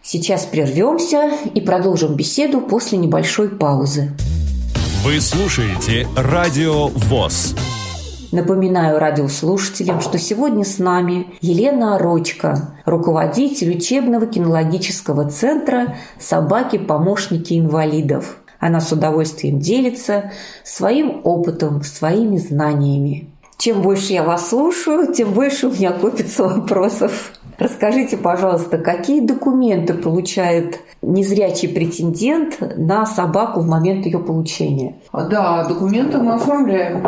Сейчас 0.00 0.46
прервемся 0.46 1.30
и 1.52 1.60
продолжим 1.60 2.14
беседу 2.14 2.60
после 2.60 2.96
небольшой 2.96 3.50
паузы. 3.50 4.12
Вы 5.06 5.20
слушаете 5.20 6.08
Радио 6.16 6.88
ВОЗ. 6.88 7.54
Напоминаю 8.32 8.98
радиослушателям, 8.98 10.00
что 10.00 10.18
сегодня 10.18 10.64
с 10.64 10.80
нами 10.80 11.28
Елена 11.40 11.94
Орочка, 11.94 12.74
руководитель 12.84 13.76
учебного 13.76 14.26
кинологического 14.26 15.30
центра 15.30 15.94
«Собаки-помощники 16.18 17.56
инвалидов». 17.56 18.38
Она 18.58 18.80
с 18.80 18.90
удовольствием 18.90 19.60
делится 19.60 20.32
своим 20.64 21.20
опытом, 21.22 21.84
своими 21.84 22.38
знаниями. 22.38 23.30
Чем 23.58 23.82
больше 23.82 24.12
я 24.12 24.24
вас 24.24 24.48
слушаю, 24.48 25.14
тем 25.14 25.34
больше 25.34 25.68
у 25.68 25.70
меня 25.70 25.92
копится 25.92 26.42
вопросов. 26.48 27.32
Расскажите, 27.58 28.16
пожалуйста, 28.18 28.78
какие 28.78 29.20
документы 29.20 29.94
получает 29.94 30.80
незрячий 31.00 31.68
претендент 31.68 32.58
на 32.76 33.06
собаку 33.06 33.60
в 33.60 33.66
момент 33.66 34.04
ее 34.04 34.18
получения? 34.18 34.96
Да, 35.12 35.64
документы 35.64 36.18
мы 36.18 36.34
оформляем. 36.34 37.02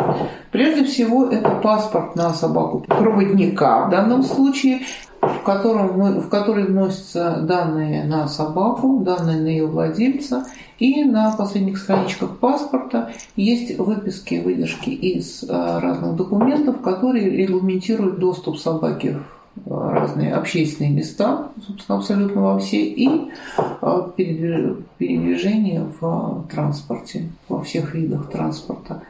Прежде 0.51 0.85
всего, 0.85 1.25
это 1.25 1.49
паспорт 1.61 2.15
на 2.15 2.33
собаку 2.33 2.79
проводника 2.79 3.85
в 3.85 3.91
данном 3.91 4.23
случае, 4.23 4.81
в, 5.21 5.43
котором 5.43 5.97
мы, 5.97 6.19
в 6.19 6.29
который 6.29 6.65
вносятся 6.65 7.41
данные 7.41 8.05
на 8.05 8.27
собаку, 8.27 8.99
данные 8.99 9.41
на 9.41 9.47
ее 9.47 9.67
владельца, 9.67 10.45
и 10.79 11.03
на 11.03 11.31
последних 11.35 11.77
страничках 11.77 12.37
паспорта 12.37 13.11
есть 13.35 13.77
выписки, 13.77 14.41
выдержки 14.43 14.89
из 14.89 15.43
э, 15.43 15.47
разных 15.49 16.15
документов, 16.15 16.81
которые 16.81 17.29
регламентируют 17.29 18.17
доступ 18.17 18.57
собаки 18.57 19.17
в 19.19 19.38
разные 19.65 20.33
общественные 20.33 20.91
места, 20.91 21.49
собственно, 21.65 21.97
абсолютно 21.97 22.41
во 22.41 22.59
все, 22.59 22.83
и 22.83 23.31
э, 23.81 24.01
передвижение 24.15 25.85
в 25.99 26.45
транспорте, 26.49 27.29
во 27.47 27.61
всех 27.61 27.93
видах 27.93 28.29
транспорта. 28.29 29.03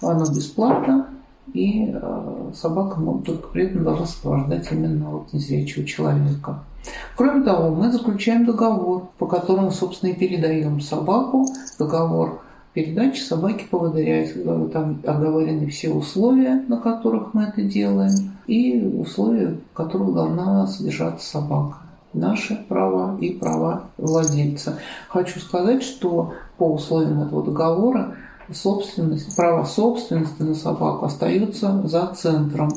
Оно 0.00 0.24
бесплатно, 0.24 1.08
и 1.52 1.90
э, 1.92 2.50
собака 2.54 3.00
только 3.24 3.48
при 3.48 3.64
этом 3.64 3.84
должна 3.84 4.06
сопровождать 4.06 4.70
именно 4.72 5.10
вот 5.10 5.32
незрячего 5.32 5.84
человека. 5.84 6.60
Кроме 7.16 7.42
того, 7.44 7.74
мы 7.74 7.90
заключаем 7.90 8.44
договор, 8.44 9.08
по 9.18 9.26
которому, 9.26 9.70
собственно, 9.70 10.10
и 10.10 10.14
передаем 10.14 10.80
собаку, 10.80 11.46
договор 11.78 12.42
передачи 12.74 13.20
собаки 13.20 13.66
поводыря. 13.70 14.28
Там 14.72 15.00
оговорены 15.06 15.68
все 15.68 15.90
условия, 15.90 16.64
на 16.68 16.76
которых 16.76 17.32
мы 17.32 17.44
это 17.44 17.62
делаем, 17.62 18.32
и 18.46 18.84
условия, 18.98 19.56
в 19.72 19.76
которых 19.76 20.12
должна 20.12 20.66
содержаться 20.66 21.26
собака. 21.26 21.78
Наши 22.12 22.56
права 22.68 23.16
и 23.18 23.30
права 23.30 23.84
владельца. 23.96 24.78
Хочу 25.08 25.40
сказать, 25.40 25.82
что 25.82 26.34
по 26.58 26.72
условиям 26.72 27.22
этого 27.22 27.42
договора 27.42 28.14
собственность, 28.52 29.34
право 29.36 29.64
собственности 29.64 30.42
на 30.42 30.54
собаку 30.54 31.06
остается 31.06 31.82
за 31.86 32.06
центром. 32.14 32.70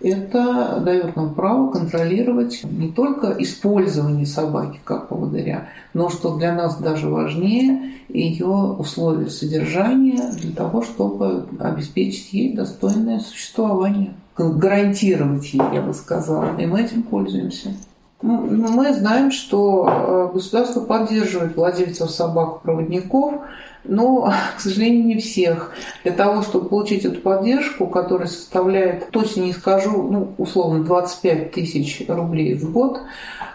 Это 0.00 0.80
дает 0.82 1.14
нам 1.14 1.34
право 1.34 1.70
контролировать 1.70 2.62
не 2.64 2.90
только 2.90 3.34
использование 3.38 4.24
собаки 4.24 4.80
как 4.82 5.08
поводыря, 5.08 5.68
но 5.92 6.08
что 6.08 6.36
для 6.36 6.54
нас 6.54 6.78
даже 6.78 7.08
важнее, 7.08 7.92
ее 8.08 8.46
условия 8.46 9.28
содержания 9.28 10.32
для 10.32 10.54
того, 10.54 10.82
чтобы 10.82 11.46
обеспечить 11.58 12.32
ей 12.32 12.54
достойное 12.54 13.20
существование, 13.20 14.14
гарантировать 14.38 15.52
ей, 15.52 15.62
я 15.72 15.82
бы 15.82 15.92
сказала. 15.92 16.58
И 16.58 16.64
мы 16.64 16.80
этим 16.80 17.02
пользуемся. 17.02 17.74
Ну, 18.22 18.38
мы 18.42 18.92
знаем, 18.92 19.30
что 19.30 19.88
э, 19.88 20.34
государство 20.34 20.80
поддерживает 20.80 21.56
владельцев 21.56 22.10
собак-проводников 22.10 23.34
но, 23.84 24.32
к 24.56 24.60
сожалению, 24.60 25.04
не 25.04 25.18
всех. 25.18 25.72
Для 26.04 26.12
того, 26.12 26.42
чтобы 26.42 26.68
получить 26.68 27.04
эту 27.04 27.20
поддержку, 27.20 27.86
которая 27.86 28.28
составляет, 28.28 29.10
точно 29.10 29.42
не 29.42 29.52
скажу, 29.52 30.02
ну, 30.02 30.34
условно, 30.38 30.84
25 30.84 31.52
тысяч 31.52 32.04
рублей 32.08 32.54
в 32.54 32.72
год, 32.72 33.00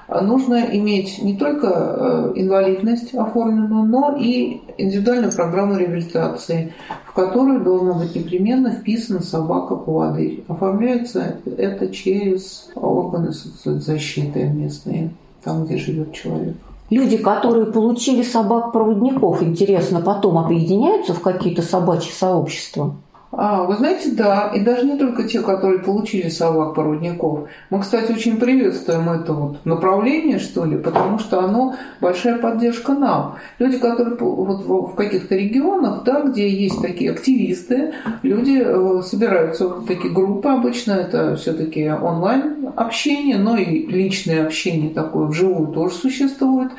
нужно 0.07 0.65
иметь 0.71 1.21
не 1.21 1.35
только 1.35 1.67
э, 1.67 2.33
инвалидность 2.35 3.13
оформленную, 3.15 3.85
но 3.85 4.15
и 4.19 4.61
индивидуальную 4.77 5.31
программу 5.33 5.77
реабилитации, 5.77 6.73
в 7.05 7.13
которую 7.13 7.63
должна 7.63 7.93
быть 7.93 8.15
непременно 8.15 8.71
вписана 8.71 9.21
собака-поводырь. 9.21 10.43
Оформляется 10.47 11.37
это 11.45 11.89
через 11.89 12.69
органы 12.75 13.31
соцзащиты 13.31 14.43
местные, 14.43 15.11
там, 15.43 15.65
где 15.65 15.77
живет 15.77 16.13
человек. 16.13 16.55
Люди, 16.89 17.17
которые 17.17 17.65
получили 17.65 18.21
собак-проводников, 18.21 19.41
интересно, 19.41 20.01
потом 20.01 20.37
объединяются 20.37 21.13
в 21.13 21.21
какие-то 21.21 21.63
собачьи 21.63 22.11
сообщества? 22.11 22.95
А, 23.37 23.63
вы 23.63 23.75
знаете, 23.75 24.11
да, 24.11 24.51
и 24.55 24.61
даже 24.61 24.85
не 24.85 24.97
только 24.97 25.23
те, 25.23 25.41
которые 25.41 25.79
получили 25.79 26.29
собак-проводников. 26.29 27.49
Мы, 27.69 27.81
кстати, 27.81 28.11
очень 28.11 28.37
приветствуем 28.37 29.09
это 29.09 29.33
вот 29.33 29.65
направление, 29.65 30.39
что 30.39 30.63
ли, 30.63 30.77
потому 30.77 31.19
что 31.19 31.39
оно 31.39 31.75
большая 31.99 32.37
поддержка 32.37 32.93
нам. 32.93 33.35
Люди, 33.59 33.77
которые 33.77 34.15
вот 34.17 34.91
в 34.91 34.95
каких-то 34.95 35.35
регионах, 35.35 36.03
да, 36.05 36.21
где 36.21 36.47
есть 36.47 36.81
такие 36.81 37.11
активисты, 37.11 37.93
люди 38.21 38.63
э, 38.63 39.01
собираются 39.03 39.67
в 39.67 39.85
такие 39.85 40.13
группы, 40.13 40.47
обычно 40.47 40.93
это 40.93 41.35
все-таки 41.35 41.89
онлайн 41.89 42.64
общение, 42.75 43.37
но 43.37 43.57
и 43.57 43.85
личное 43.85 44.45
общение 44.45 44.89
такое 44.89 45.27
вживую 45.27 45.73
тоже 45.73 45.95
существует. 45.95 46.71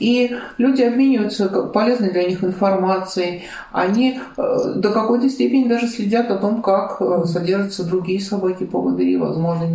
И 0.00 0.34
люди 0.58 0.82
обмениваются 0.82 1.48
полезной 1.48 2.10
для 2.10 2.24
них 2.24 2.42
информацией. 2.42 3.42
Они 3.70 4.18
э, 4.36 4.72
до 4.76 4.90
какой-то 4.90 5.28
степени 5.28 5.68
даже 5.68 5.86
следят 5.86 6.30
о 6.30 6.38
том, 6.38 6.62
как 6.62 6.96
э, 7.00 7.24
содержатся 7.26 7.86
другие 7.86 8.20
собаки-поводыри, 8.20 9.16
возможно, 9.18 9.66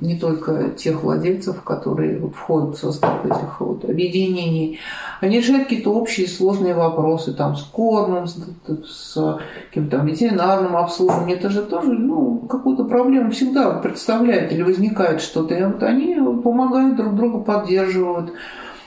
не 0.00 0.18
только 0.18 0.70
тех 0.70 1.02
владельцев, 1.02 1.62
которые 1.62 2.18
входят 2.34 2.76
в 2.76 2.80
состав 2.80 3.24
этих 3.26 3.60
вот 3.60 3.84
объединений. 3.84 4.78
Они 5.20 5.38
решают 5.38 5.64
какие-то 5.64 5.90
общие 5.90 6.26
сложные 6.26 6.74
вопросы 6.74 7.34
там, 7.34 7.54
с 7.54 7.62
кормом, 7.62 8.26
с, 8.26 8.36
с 8.86 9.38
каким-то 9.68 9.98
ветеринарным 9.98 10.76
обслуживанием. 10.76 11.38
Это 11.38 11.50
же 11.50 11.62
тоже 11.62 11.92
ну, 11.92 12.38
какую-то 12.48 12.84
проблему 12.84 13.30
всегда 13.30 13.70
представляет 13.70 14.50
или 14.50 14.62
возникает 14.62 15.20
что-то. 15.20 15.54
И 15.54 15.62
вот 15.62 15.82
они 15.82 16.14
помогают 16.42 16.96
друг 16.96 17.14
друга, 17.14 17.40
поддерживают. 17.40 18.32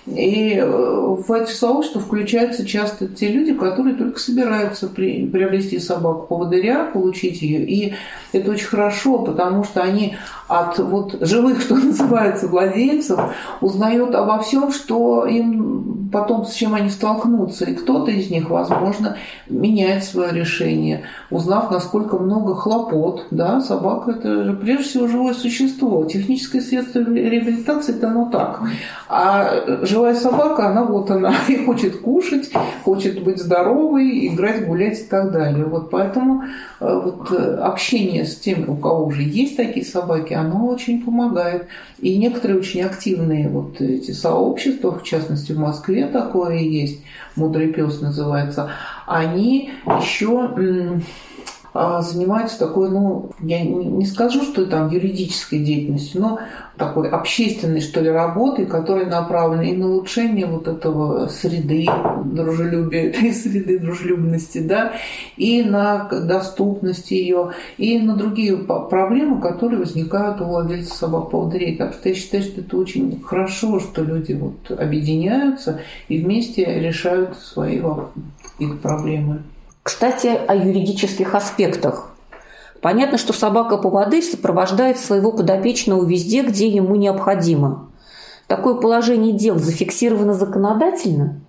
И 0.07 0.53
э, 0.53 0.65
в 0.65 1.31
эти 1.33 1.51
сообщества 1.51 1.99
включаются 1.99 2.65
часто 2.65 3.07
те 3.07 3.27
люди, 3.27 3.53
которые 3.53 3.95
только 3.95 4.19
собираются 4.19 4.87
при, 4.87 5.25
приобрести 5.25 5.79
собаку 5.79 6.27
поводыря, 6.27 6.85
получить 6.93 7.41
ее. 7.41 7.65
И 7.65 7.93
это 8.31 8.51
очень 8.51 8.67
хорошо, 8.67 9.19
потому 9.19 9.63
что 9.65 9.81
они 9.81 10.15
от 10.47 10.79
вот 10.79 11.17
живых, 11.21 11.61
что 11.61 11.75
называется, 11.75 12.47
владельцев 12.47 13.19
узнают 13.59 14.15
обо 14.15 14.39
всем, 14.39 14.71
что 14.71 15.25
им 15.25 16.06
потом 16.11 16.45
с 16.45 16.53
чем 16.53 16.73
они 16.73 16.89
столкнутся. 16.89 17.65
И 17.65 17.75
кто-то 17.75 18.11
из 18.11 18.29
них, 18.29 18.49
возможно, 18.49 19.17
меняет 19.47 20.03
свое 20.03 20.31
решение, 20.31 21.03
узнав, 21.29 21.71
насколько 21.71 22.17
много 22.17 22.55
хлопот. 22.55 23.27
Да, 23.31 23.61
собака– 23.61 24.11
это 24.17 24.43
же 24.43 24.53
прежде 24.53 24.83
всего 24.83 25.07
живое 25.07 25.33
существо. 25.33 26.05
Техническое 26.05 26.61
средство 26.61 26.99
реабилитации– 26.99 27.95
это 27.97 28.07
оно 28.07 28.29
так. 28.29 28.61
А 29.09 29.83
живая 29.83 30.15
собака, 30.15 30.67
она 30.67 30.83
вот 30.83 31.11
она 31.11 31.33
и 31.47 31.57
хочет 31.65 31.97
кушать, 31.97 32.51
хочет 32.83 33.23
быть 33.23 33.39
здоровой, 33.39 34.27
играть, 34.27 34.67
гулять 34.67 34.99
и 34.99 35.03
так 35.03 35.31
далее. 35.31 35.65
Вот 35.65 35.89
поэтому 35.89 36.43
э, 36.79 37.01
вот 37.03 37.31
э, 37.31 37.55
общение 37.57 38.25
с 38.25 38.35
теми, 38.35 38.65
у 38.65 38.75
кого 38.75 39.05
уже 39.05 39.23
есть 39.23 39.57
такие 39.57 39.85
собаки, 39.85 40.33
оно 40.33 40.67
очень 40.67 41.03
помогает. 41.03 41.67
И 41.99 42.17
некоторые 42.17 42.59
очень 42.59 42.81
активные 42.81 43.49
вот 43.49 43.81
эти 43.81 44.11
сообщества, 44.11 44.91
в 44.91 45.03
частности 45.03 45.51
в 45.51 45.59
Москве 45.59 45.96
такое 46.05 46.57
есть, 46.57 47.01
«Мудрый 47.35 47.67
пес» 47.73 48.01
называется, 48.01 48.71
они 49.05 49.71
еще 49.85 50.53
а, 51.79 52.01
занимаются 52.01 52.57
такой, 52.57 52.89
ну, 52.89 53.29
я 53.39 53.63
не 53.63 54.05
скажу, 54.05 54.41
что 54.41 54.65
там 54.65 54.89
юридической 54.89 55.59
деятельностью, 55.59 56.21
но 56.21 56.39
такой 56.75 57.07
общественной, 57.09 57.81
что 57.81 58.01
ли, 58.01 58.09
работой, 58.09 58.65
которая 58.65 59.05
направлена 59.05 59.63
и 59.63 59.75
на 59.75 59.87
улучшение 59.87 60.47
вот 60.47 60.67
этого 60.67 61.27
среды 61.27 61.85
дружелюбия, 62.25 63.13
среды 63.33 63.77
дружелюбности, 63.77 64.57
да, 64.57 64.93
и 65.35 65.61
на 65.61 66.05
доступность 66.09 67.11
ее, 67.11 67.51
и 67.77 67.99
на 67.99 68.15
другие 68.15 68.57
проблемы, 68.57 69.39
которые 69.39 69.79
возникают 69.79 70.41
у 70.41 70.45
владельцев 70.45 70.93
собак-поводырей. 70.93 71.77
Так 71.77 71.93
что 71.93 72.09
я 72.09 72.15
считаю, 72.15 72.41
что 72.41 72.61
это 72.61 72.75
очень 72.75 73.21
хорошо, 73.21 73.79
что 73.79 74.03
люди 74.03 74.33
вот 74.33 74.71
объединяются 74.71 75.81
и 76.07 76.17
вместе 76.17 76.65
решают 76.79 77.37
свои 77.37 77.79
проблемы. 78.81 79.43
Кстати, 79.87 80.27
о 80.27 80.53
юридических 80.53 81.33
аспектах. 81.33 82.11
Понятно, 82.81 83.17
что 83.17 83.31
собака 83.31 83.77
по 83.77 83.89
воды 83.89 84.21
сопровождает 84.21 84.97
своего 84.97 85.31
подопечного 85.31 86.05
везде, 86.05 86.43
где 86.43 86.67
ему 86.67 86.97
необходимо. 86.97 87.89
Такое 88.47 88.73
положение 88.73 89.31
дел 89.31 89.57
зафиксировано 89.57 90.33
законодательно? 90.33 91.39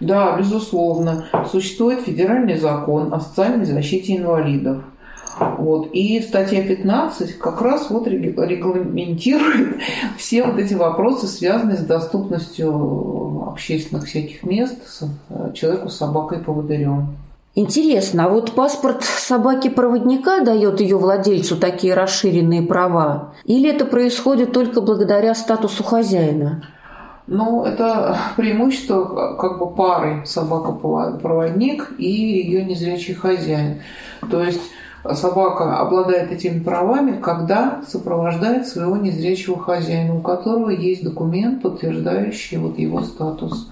Да, 0.00 0.36
безусловно. 0.36 1.28
Существует 1.50 2.02
федеральный 2.02 2.58
закон 2.58 3.14
о 3.14 3.20
социальной 3.20 3.64
защите 3.64 4.18
инвалидов. 4.18 4.82
Вот. 5.38 5.88
И 5.94 6.20
статья 6.20 6.62
15 6.62 7.38
как 7.38 7.62
раз 7.62 7.88
вот 7.88 8.06
регламентирует 8.06 9.78
все 10.18 10.44
вот 10.44 10.58
эти 10.58 10.74
вопросы, 10.74 11.26
связанные 11.26 11.78
с 11.78 11.86
доступностью 11.86 13.44
общественных 13.48 14.04
всяких 14.04 14.42
мест 14.42 14.76
человеку 15.54 15.88
с 15.88 15.96
собакой-поводырем. 15.96 17.16
Интересно, 17.60 18.26
а 18.26 18.28
вот 18.28 18.52
паспорт 18.52 19.02
собаки-проводника 19.02 20.44
дает 20.44 20.80
ее 20.80 20.96
владельцу 20.96 21.56
такие 21.56 21.92
расширенные 21.92 22.62
права? 22.62 23.34
Или 23.42 23.68
это 23.68 23.84
происходит 23.84 24.52
только 24.52 24.80
благодаря 24.80 25.34
статусу 25.34 25.82
хозяина? 25.82 26.62
Ну, 27.26 27.64
это 27.64 28.16
преимущество 28.36 29.34
как 29.34 29.58
бы 29.58 29.74
пары 29.74 30.22
собака-проводник 30.24 31.94
и 31.98 32.08
ее 32.08 32.64
незрячий 32.64 33.14
хозяин. 33.14 33.80
То 34.30 34.44
есть 34.44 34.62
собака 35.14 35.80
обладает 35.80 36.30
этими 36.30 36.60
правами, 36.60 37.20
когда 37.20 37.82
сопровождает 37.88 38.68
своего 38.68 38.96
незрячего 38.96 39.58
хозяина, 39.58 40.14
у 40.14 40.20
которого 40.20 40.70
есть 40.70 41.02
документ, 41.02 41.62
подтверждающий 41.62 42.58
вот 42.58 42.78
его 42.78 43.02
статус. 43.02 43.68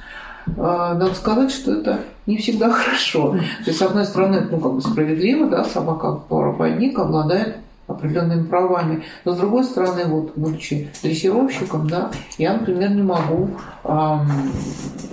А, 0.57 0.95
надо 0.95 1.15
сказать, 1.15 1.51
что 1.51 1.73
это 1.73 2.01
не 2.27 2.37
всегда 2.39 2.71
хорошо. 2.71 3.33
То 3.33 3.67
есть, 3.67 3.79
с 3.79 3.83
одной 3.83 4.05
стороны, 4.05 4.47
ну, 4.51 4.59
как 4.59 4.75
бы 4.75 4.81
справедливо, 4.81 5.49
да, 5.49 5.65
собака-проводник 5.65 6.99
обладает 6.99 7.57
определенными 7.87 8.45
правами. 8.45 9.05
Но 9.25 9.33
с 9.33 9.37
другой 9.37 9.65
стороны, 9.65 10.05
вот, 10.07 10.33
будучи 10.37 10.89
дрессировщиком, 11.03 11.89
да, 11.89 12.11
я, 12.39 12.55
например, 12.55 12.91
не 12.91 13.03
могу 13.03 13.51
эм, 13.85 14.29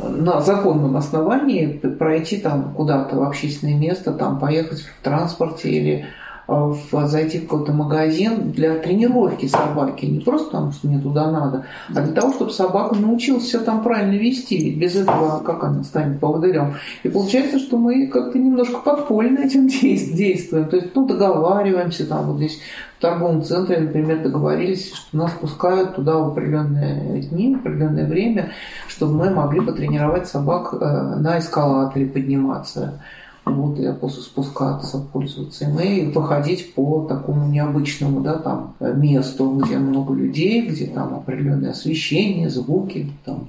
на 0.02 0.41
законном 0.41 0.98
основании 0.98 1.67
пройти 1.67 2.38
там 2.38 2.74
куда-то 2.74 3.15
в 3.15 3.24
общественное 3.24 3.76
место, 3.76 4.12
там 4.13 4.39
поехать 4.39 4.82
в 4.82 5.04
транспорте 5.04 5.69
или 5.69 6.06
в, 6.47 7.08
зайти 7.08 7.39
в 7.39 7.47
какой-то 7.47 7.71
магазин 7.71 8.51
для 8.51 8.75
тренировки 8.75 9.45
собаки. 9.45 10.06
Не 10.06 10.19
просто 10.19 10.47
потому, 10.47 10.71
что 10.71 10.88
мне 10.88 10.99
туда 10.99 11.32
надо, 11.32 11.65
а 11.93 12.01
для 12.01 12.13
того, 12.13 12.34
чтобы 12.34 12.51
собака 12.51 12.95
научилась 12.95 13.49
себя 13.49 13.62
там 13.62 13.84
правильно 13.84 14.15
вести. 14.15 14.58
Ведь 14.58 14.77
без 14.77 14.95
этого 14.95 15.39
как 15.39 15.63
она 15.63 15.84
станет 15.84 16.19
поводырем? 16.19 16.75
И 17.03 17.10
получается, 17.10 17.60
что 17.60 17.77
мы 17.77 18.08
как-то 18.08 18.38
немножко 18.38 18.79
подпольно 18.79 19.39
этим 19.39 19.67
действуем. 20.15 20.67
То 20.67 20.75
есть, 20.75 20.95
ну, 20.95 21.06
договариваемся 21.06 22.06
там 22.06 22.25
вот 22.25 22.38
здесь 22.38 22.60
в 22.97 23.01
торговом 23.01 23.43
центре, 23.43 23.79
например, 23.79 24.21
договорились, 24.21 24.93
что 24.93 25.17
нас 25.17 25.32
пускают 25.32 25.95
туда 25.95 26.17
в 26.17 26.29
определенные 26.29 27.21
дни, 27.21 27.56
в 27.56 27.60
определенное 27.60 28.06
время, 28.06 28.51
чтобы 28.88 29.13
мы 29.13 29.29
могли 29.29 29.62
потренировать 29.62 30.27
собак 30.27 30.73
э, 30.73 30.77
на 31.19 31.39
эскалаторе 31.39 32.06
подниматься 32.06 33.01
вот, 33.45 33.79
и 33.79 33.91
спускаться, 34.10 35.06
пользоваться 35.12 35.65
и 35.65 36.12
походить 36.12 36.73
по 36.73 37.06
такому 37.08 37.47
необычному, 37.47 38.21
да, 38.21 38.36
там, 38.36 38.75
месту, 38.79 39.51
где 39.51 39.77
много 39.77 40.13
людей, 40.13 40.65
где 40.65 40.88
там 40.88 41.15
определенное 41.15 41.71
освещение, 41.71 42.49
звуки, 42.49 43.12
там, 43.25 43.47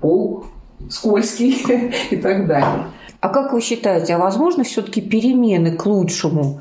пол 0.00 0.44
скользкий 0.90 1.92
и 2.10 2.16
так 2.16 2.46
далее. 2.46 2.86
А 3.20 3.28
как 3.28 3.52
вы 3.52 3.60
считаете, 3.60 4.14
а 4.14 4.18
возможно 4.18 4.64
все-таки 4.64 5.00
перемены 5.00 5.72
к 5.72 5.86
лучшему, 5.86 6.60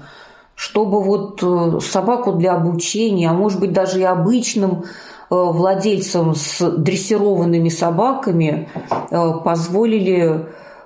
чтобы 0.55 1.03
вот 1.03 1.43
э, 1.43 1.79
собаку 1.81 2.33
для 2.33 2.53
обучения, 2.53 3.29
а 3.29 3.33
может 3.33 3.59
быть 3.59 3.73
даже 3.73 3.99
и 3.99 4.03
обычным 4.03 4.83
э, 4.83 4.83
владельцам 5.29 6.35
с 6.35 6.61
дрессированными 6.77 7.69
собаками 7.69 8.69
э, 9.11 9.31
позволили 9.43 10.45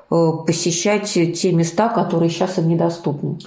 посещать 0.09 1.11
те 1.11 1.51
места, 1.51 1.89
которые 1.89 2.29
сейчас 2.29 2.57
им 2.57 2.67
недоступны? 2.67 3.37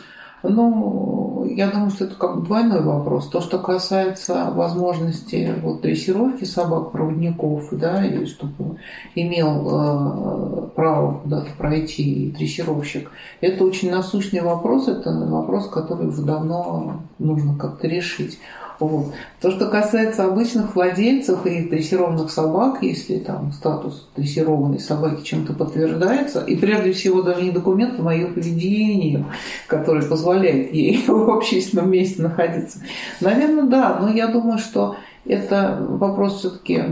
Ну, 0.43 1.47
я 1.51 1.71
думаю, 1.71 1.91
что 1.91 2.07
это 2.07 2.15
как 2.15 2.39
бы 2.39 2.47
двойной 2.47 2.83
вопрос. 2.83 3.29
То, 3.29 3.41
что 3.41 3.59
касается 3.59 4.51
возможности 4.55 5.55
вот, 5.63 5.83
дрессировки 5.83 6.45
собак-проводников, 6.45 7.69
да, 7.73 8.05
и 8.05 8.25
чтобы 8.25 8.79
имел 9.15 9.69
э, 9.69 10.69
право 10.75 11.19
куда-то 11.19 11.51
пройти 11.59 12.35
дрессировщик, 12.37 13.11
это 13.43 13.65
очень 13.65 13.91
насущный 13.91 14.41
вопрос, 14.41 14.89
это 14.89 15.11
вопрос, 15.11 15.69
который 15.69 16.09
уже 16.09 16.23
давно 16.23 17.03
нужно 17.19 17.55
как-то 17.59 17.87
решить. 17.87 18.39
Вот. 18.81 19.13
То, 19.43 19.51
что 19.51 19.69
касается 19.69 20.25
обычных 20.25 20.75
владельцев 20.75 21.45
и 21.45 21.69
дрессированных 21.69 22.31
собак, 22.31 22.79
если 22.81 23.19
там 23.19 23.53
статус 23.53 24.09
дрессированной 24.17 24.81
собаки 24.81 25.23
чем-то 25.23 25.53
подтверждается, 25.53 26.41
и 26.41 26.57
прежде 26.57 26.93
всего 26.93 27.21
даже 27.21 27.43
не 27.43 27.51
документом, 27.51 28.09
а 28.09 28.15
ее 28.15 28.29
поведением, 28.29 29.27
который 29.67 30.03
позволяет 30.03 30.73
ей 30.73 31.05
в 31.07 31.31
общественном 31.31 31.91
месте 31.91 32.23
находиться, 32.23 32.81
наверное, 33.21 33.65
да, 33.65 33.99
но 34.01 34.09
я 34.09 34.29
думаю, 34.29 34.59
что 34.59 34.97
это 35.27 35.79
вопрос 35.89 36.39
все-таки 36.39 36.83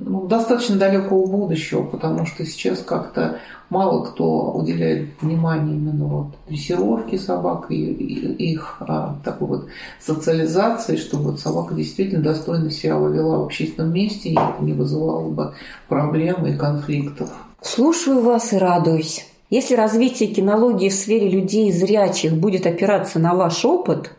ну, 0.00 0.26
достаточно 0.26 0.76
далекого 0.76 1.26
будущего, 1.26 1.82
потому 1.82 2.26
что 2.26 2.44
сейчас 2.44 2.78
как-то 2.80 3.38
мало 3.70 4.04
кто 4.04 4.52
уделяет 4.52 5.08
внимание 5.20 5.74
именно 5.74 6.04
вот 6.04 6.26
дрессировке 6.48 7.18
собак 7.18 7.66
и, 7.70 7.74
и 7.74 8.52
их 8.52 8.76
а, 8.80 9.16
такой 9.24 9.48
вот 9.48 9.66
социализации, 10.00 10.96
чтобы 10.96 11.30
вот 11.30 11.40
собака 11.40 11.74
действительно 11.74 12.22
достойно 12.22 12.70
себя 12.70 12.94
вела 12.94 13.38
в 13.38 13.44
общественном 13.44 13.92
месте 13.92 14.30
и 14.30 14.34
это 14.34 14.56
не 14.60 14.72
вызывало 14.72 15.28
бы 15.28 15.54
проблем 15.88 16.46
и 16.46 16.56
конфликтов. 16.56 17.30
Слушаю 17.60 18.20
вас 18.20 18.52
и 18.52 18.58
радуюсь. 18.58 19.26
Если 19.50 19.74
развитие 19.74 20.30
кинологии 20.30 20.88
в 20.88 20.94
сфере 20.94 21.28
людей 21.28 21.70
зрячих 21.72 22.32
будет 22.32 22.66
опираться 22.66 23.18
на 23.18 23.34
ваш 23.34 23.64
опыт, 23.64 24.12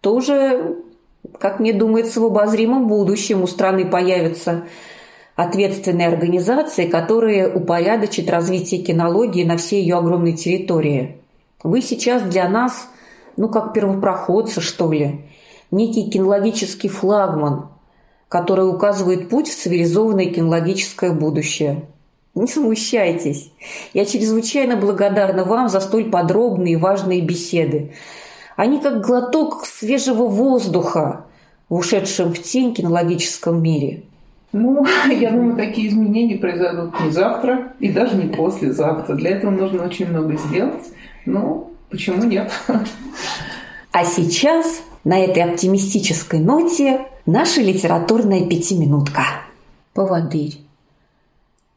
то 0.00 0.14
уже, 0.14 0.76
как 1.38 1.60
мне 1.60 1.72
думается, 1.72 2.20
в 2.20 2.24
обозримом 2.24 2.86
будущем 2.88 3.42
у 3.42 3.46
страны 3.46 3.84
появится 3.84 4.64
ответственные 5.36 6.08
организации, 6.08 6.86
которые 6.86 7.52
упорядочат 7.52 8.30
развитие 8.30 8.82
кинологии 8.82 9.44
на 9.44 9.56
всей 9.56 9.82
ее 9.82 9.96
огромной 9.96 10.32
территории. 10.32 11.18
Вы 11.62 11.80
сейчас 11.82 12.22
для 12.22 12.48
нас, 12.48 12.88
ну, 13.36 13.48
как 13.48 13.72
первопроходцы, 13.72 14.60
что 14.60 14.92
ли, 14.92 15.22
некий 15.70 16.08
кинологический 16.10 16.88
флагман, 16.88 17.68
который 18.28 18.68
указывает 18.68 19.28
путь 19.28 19.48
в 19.48 19.56
цивилизованное 19.56 20.26
кинологическое 20.26 21.12
будущее. 21.12 21.86
Не 22.34 22.48
смущайтесь. 22.48 23.52
Я 23.92 24.04
чрезвычайно 24.04 24.76
благодарна 24.76 25.44
вам 25.44 25.68
за 25.68 25.80
столь 25.80 26.10
подробные 26.10 26.74
и 26.74 26.76
важные 26.76 27.20
беседы. 27.20 27.92
Они 28.56 28.80
как 28.80 29.00
глоток 29.00 29.66
свежего 29.66 30.26
воздуха 30.26 31.26
в 31.68 31.74
ушедшем 31.74 32.32
в 32.32 32.42
тень 32.42 32.74
кинологическом 32.74 33.62
мире. 33.62 34.04
Ну, 34.52 34.86
я 35.10 35.30
думаю, 35.32 35.56
такие 35.56 35.88
изменения 35.88 36.36
произойдут 36.36 36.98
не 37.00 37.10
завтра 37.10 37.72
и 37.80 37.90
даже 37.90 38.16
не 38.16 38.28
послезавтра. 38.28 39.14
Для 39.16 39.30
этого 39.30 39.50
нужно 39.50 39.84
очень 39.84 40.06
много 40.06 40.36
сделать. 40.36 40.84
Ну, 41.26 41.72
почему 41.90 42.22
нет? 42.22 42.52
А 43.90 44.04
сейчас 44.04 44.82
на 45.04 45.18
этой 45.18 45.42
оптимистической 45.42 46.40
ноте 46.40 47.06
наша 47.26 47.60
литературная 47.60 48.48
пятиминутка. 48.48 49.22
«Поводырь». 49.92 50.58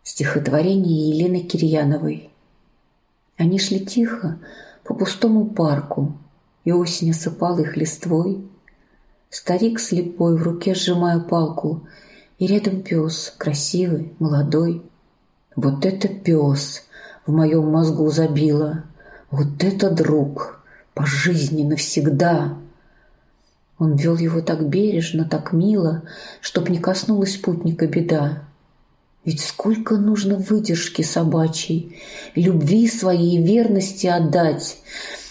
Стихотворение 0.03 1.09
Елены 1.09 1.41
Кирьяновой. 1.41 2.29
Они 3.37 3.59
шли 3.59 3.85
тихо 3.85 4.39
по 4.83 4.95
пустому 4.95 5.45
парку, 5.45 6.13
и 6.67 6.71
осень 6.71 7.11
осыпала 7.11 7.61
их 7.61 7.77
листвой. 7.77 8.45
Старик 9.29 9.79
слепой 9.79 10.37
в 10.37 10.43
руке 10.43 10.75
сжимая 10.75 11.19
палку– 11.19 11.87
и 12.39 12.45
рядом 12.45 12.83
пес, 12.83 13.33
красивый, 13.37 14.13
молодой. 14.19 14.83
Вот 15.55 15.85
это 15.85 16.07
пес 16.07 16.83
в 17.25 17.31
моем 17.31 17.67
мозгу 17.71 18.09
забило. 18.11 18.83
Вот 19.31 19.63
это 19.63 19.89
друг, 19.89 20.61
по 20.93 21.05
жизни 21.05 21.63
навсегда. 21.63 22.57
Он 23.79 23.95
вел 23.95 24.17
его 24.17 24.41
так 24.41 24.67
бережно, 24.67 25.25
так 25.25 25.51
мило, 25.51 26.03
Чтоб 26.41 26.69
не 26.69 26.79
коснулась 26.79 27.33
спутника 27.33 27.87
беда. 27.87 28.43
Ведь 29.25 29.41
сколько 29.41 29.97
нужно 29.97 30.37
выдержки 30.37 31.01
собачьей, 31.01 32.01
Любви 32.35 32.87
своей 32.87 33.43
верности 33.43 34.07
отдать. 34.07 34.77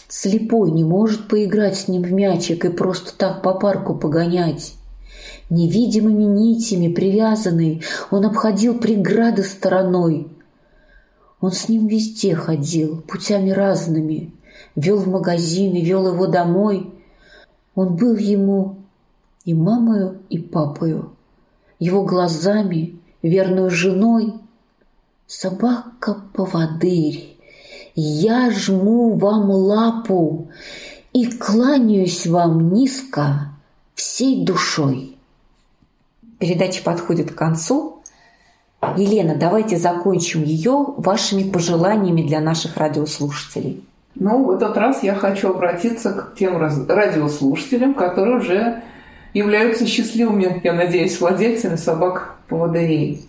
Слепой 0.08 0.70
не 0.70 0.84
может 0.84 1.28
поиграть 1.28 1.76
с 1.76 1.88
ним 1.88 2.02
в 2.02 2.12
мячик 2.12 2.64
И 2.64 2.68
просто 2.68 3.16
так 3.16 3.42
по 3.42 3.54
парку 3.54 3.94
погонять. 3.94 4.74
Невидимыми 5.50 6.24
нитями 6.24 6.92
привязанный, 6.92 7.82
он 8.10 8.24
обходил 8.24 8.78
преграды 8.78 9.44
стороной. 9.44 10.28
Он 11.40 11.52
с 11.52 11.68
ним 11.68 11.86
везде 11.86 12.34
ходил, 12.34 13.02
путями 13.02 13.50
разными, 13.50 14.32
вел 14.74 14.98
в 14.98 15.06
магазин 15.06 15.74
и 15.74 15.84
вел 15.84 16.12
его 16.12 16.26
домой. 16.26 16.92
Он 17.76 17.94
был 17.94 18.16
ему 18.16 18.78
и 19.44 19.54
мамою, 19.54 20.20
и 20.30 20.38
папою, 20.38 21.12
его 21.78 22.04
глазами, 22.04 22.98
верную 23.22 23.70
женой. 23.70 24.34
Собака-поводырь, 25.28 27.35
я 27.96 28.50
жму 28.50 29.16
вам 29.16 29.50
лапу 29.50 30.48
и 31.12 31.26
кланяюсь 31.26 32.26
вам 32.26 32.72
низко 32.72 33.52
всей 33.94 34.44
душой. 34.44 35.16
Передача 36.38 36.82
подходит 36.82 37.32
к 37.32 37.34
концу. 37.34 38.02
Елена, 38.96 39.34
давайте 39.34 39.78
закончим 39.78 40.44
ее 40.44 40.84
вашими 40.98 41.50
пожеланиями 41.50 42.22
для 42.22 42.40
наших 42.40 42.76
радиослушателей. 42.76 43.82
Но 44.14 44.44
в 44.44 44.50
этот 44.50 44.76
раз 44.76 45.02
я 45.02 45.14
хочу 45.14 45.50
обратиться 45.50 46.12
к 46.12 46.34
тем 46.38 46.58
радиослушателям, 46.58 47.94
которые 47.94 48.36
уже 48.36 48.82
являются 49.32 49.86
счастливыми, 49.86 50.60
я 50.62 50.72
надеюсь, 50.74 51.18
владельцами 51.20 51.76
собак-поводырей. 51.76 53.26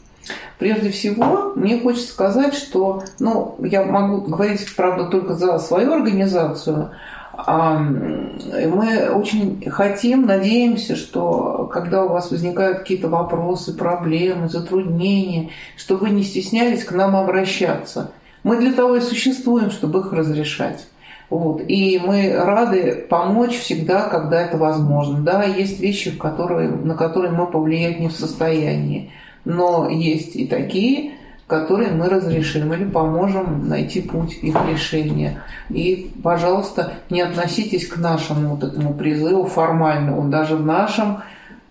Прежде 0.60 0.90
всего, 0.90 1.54
мне 1.56 1.80
хочется 1.80 2.12
сказать, 2.12 2.54
что, 2.54 3.04
ну, 3.20 3.56
я 3.60 3.84
могу 3.84 4.22
говорить, 4.22 4.66
правда, 4.76 5.06
только 5.06 5.34
за 5.34 5.60
свою 5.60 5.94
организацию, 5.94 6.92
а, 7.38 7.78
мы 7.78 9.10
очень 9.12 9.64
хотим, 9.70 10.26
надеемся, 10.26 10.96
что 10.96 11.70
когда 11.72 12.04
у 12.04 12.10
вас 12.10 12.32
возникают 12.32 12.80
какие-то 12.80 13.10
вопросы, 13.10 13.78
проблемы, 13.78 14.50
затруднения, 14.50 15.52
что 15.76 15.98
вы 15.98 16.10
не 16.10 16.24
стеснялись 16.24 16.84
к 16.84 16.92
нам 16.94 17.16
обращаться. 17.16 18.12
Мы 18.42 18.58
для 18.58 18.74
того 18.74 18.96
и 18.96 19.02
существуем, 19.02 19.70
чтобы 19.70 20.00
их 20.00 20.12
разрешать. 20.14 20.88
Вот. 21.30 21.62
И 21.68 22.02
мы 22.04 22.34
рады 22.34 23.06
помочь 23.10 23.60
всегда, 23.60 24.08
когда 24.08 24.42
это 24.42 24.58
возможно. 24.58 25.20
Да, 25.20 25.44
есть 25.44 25.80
вещи, 25.80 26.18
которые, 26.18 26.70
на 26.70 26.96
которые 26.96 27.32
мы 27.32 27.48
повлиять 27.48 28.00
не 28.00 28.08
в 28.08 28.14
состоянии. 28.14 29.12
Но 29.48 29.88
есть 29.90 30.36
и 30.36 30.46
такие, 30.46 31.14
которые 31.48 31.92
мы 31.92 32.10
разрешим 32.10 32.74
или 32.74 32.84
поможем 32.84 33.70
найти 33.70 34.02
путь 34.02 34.38
их 34.42 34.54
решения. 34.70 35.42
И, 35.70 36.12
пожалуйста, 36.22 36.96
не 37.10 37.22
относитесь 37.22 37.88
к 37.88 37.96
нашему 37.96 38.56
вот 38.56 38.64
этому 38.66 38.94
призыву 38.94 39.46
формально. 39.46 40.20
Он 40.20 40.30
даже 40.30 40.58
в 40.58 40.66
нашем 40.66 41.20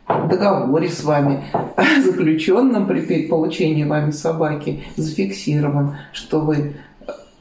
договоре 0.09 0.89
с 0.89 1.05
вами, 1.05 1.45
заключенном 2.03 2.87
при 2.87 3.27
получении 3.27 3.85
вами 3.85 4.11
собаки, 4.11 4.85
зафиксирован, 4.97 5.97
что 6.13 6.41
вы 6.41 6.77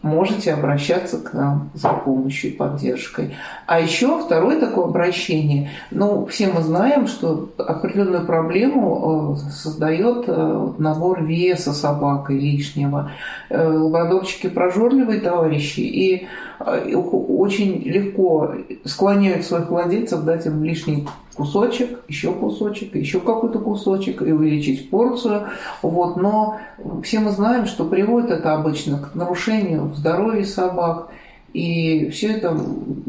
можете 0.06 0.54
обращаться 0.54 1.18
к 1.18 1.34
нам 1.34 1.72
за 1.74 1.90
помощью 1.90 2.52
и 2.52 2.54
поддержкой. 2.54 3.36
А 3.66 3.80
еще 3.80 4.22
второе 4.24 4.60
такое 4.60 4.86
обращение. 4.86 5.72
Ну, 5.90 6.26
все 6.28 6.48
мы 6.48 6.62
знаем, 6.62 7.08
что 7.08 7.50
определенную 7.58 8.26
проблему 8.26 9.36
э, 9.36 9.52
создает 9.52 10.26
э, 10.28 10.70
набор 10.78 11.24
веса 11.24 11.74
собакой 11.74 12.40
лишнего. 12.40 13.12
Э, 13.50 13.68
лабрадорчики 13.68 14.48
прожорливые 14.48 15.20
товарищи 15.22 15.80
и 15.80 16.28
очень 16.60 17.82
легко 17.84 18.54
склоняют 18.86 19.44
своих 19.44 19.70
владельцев 19.70 20.24
дать 20.24 20.46
им 20.46 20.64
лишний 20.64 21.06
кусочек, 21.36 22.00
еще 22.08 22.34
кусочек, 22.34 22.96
еще 22.96 23.20
какой-то 23.20 23.60
кусочек 23.60 24.22
и 24.22 24.32
увеличить 24.32 24.90
порцию. 24.90 25.48
Вот. 25.82 26.18
Но 26.18 26.58
все 27.04 27.20
мы 27.20 27.32
знаем, 27.32 27.66
что 27.66 27.86
приводит 27.86 28.32
это 28.32 28.54
обычно 28.54 29.00
к 29.00 29.16
нарушению 29.16 29.94
здоровья 29.96 30.46
собак, 30.46 31.10
и 31.54 32.10
все 32.10 32.34
это 32.34 32.58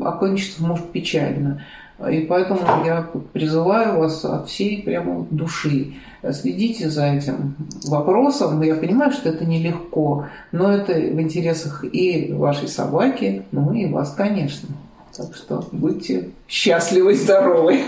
окончится 0.00 0.62
может 0.64 0.90
печально. 0.90 1.62
И 2.10 2.20
поэтому 2.20 2.60
я 2.84 3.08
призываю 3.32 3.98
вас 3.98 4.22
от 4.24 4.48
всей 4.48 4.82
прямо 4.82 5.26
души. 5.30 5.94
Следите 6.30 6.90
за 6.90 7.06
этим 7.06 7.54
вопросом. 7.86 8.60
Я 8.60 8.74
понимаю, 8.74 9.12
что 9.12 9.30
это 9.30 9.46
нелегко, 9.46 10.26
но 10.52 10.70
это 10.70 10.92
в 10.92 11.20
интересах 11.20 11.84
и 11.90 12.32
вашей 12.34 12.68
собаки, 12.68 13.44
ну 13.50 13.72
и 13.72 13.86
вас, 13.86 14.12
конечно. 14.12 14.68
Так 15.16 15.34
что 15.34 15.64
будьте 15.72 16.30
счастливы 16.46 17.12
и 17.12 17.16
здоровы. 17.16 17.80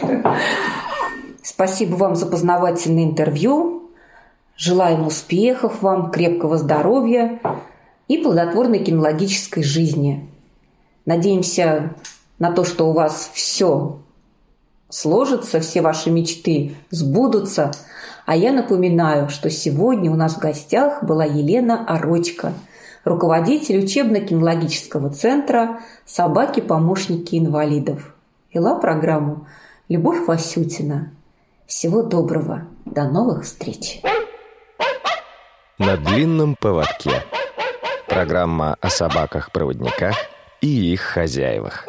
Спасибо 1.42 1.96
вам 1.96 2.16
за 2.16 2.24
познавательное 2.24 3.04
интервью. 3.04 3.90
Желаем 4.56 5.06
успехов 5.06 5.82
вам, 5.82 6.10
крепкого 6.10 6.56
здоровья 6.56 7.38
и 8.08 8.16
плодотворной 8.16 8.78
кинологической 8.78 9.62
жизни. 9.62 10.26
Надеемся 11.04 11.94
на 12.38 12.50
то, 12.50 12.64
что 12.64 12.88
у 12.88 12.92
вас 12.92 13.30
все 13.34 13.98
сложится, 14.88 15.60
все 15.60 15.82
ваши 15.82 16.10
мечты 16.10 16.76
сбудутся. 16.90 17.72
А 18.24 18.36
я 18.36 18.52
напоминаю, 18.52 19.28
что 19.28 19.50
сегодня 19.50 20.10
у 20.10 20.16
нас 20.16 20.36
в 20.36 20.38
гостях 20.38 21.02
была 21.02 21.24
Елена 21.26 21.84
Орочка– 21.86 22.54
руководитель 23.08 23.82
учебно-кинологического 23.84 25.10
центра 25.10 25.80
«Собаки-помощники 26.04 27.36
инвалидов». 27.36 28.14
Вела 28.52 28.76
программу 28.76 29.46
Любовь 29.88 30.26
Васютина. 30.26 31.12
Всего 31.66 32.02
доброго. 32.02 32.66
До 32.84 33.04
новых 33.04 33.44
встреч. 33.44 34.00
На 35.78 35.96
длинном 35.96 36.56
поводке. 36.56 37.22
Программа 38.06 38.76
о 38.80 38.88
собаках-проводниках 38.88 40.16
и 40.60 40.92
их 40.92 41.00
хозяевах. 41.00 41.86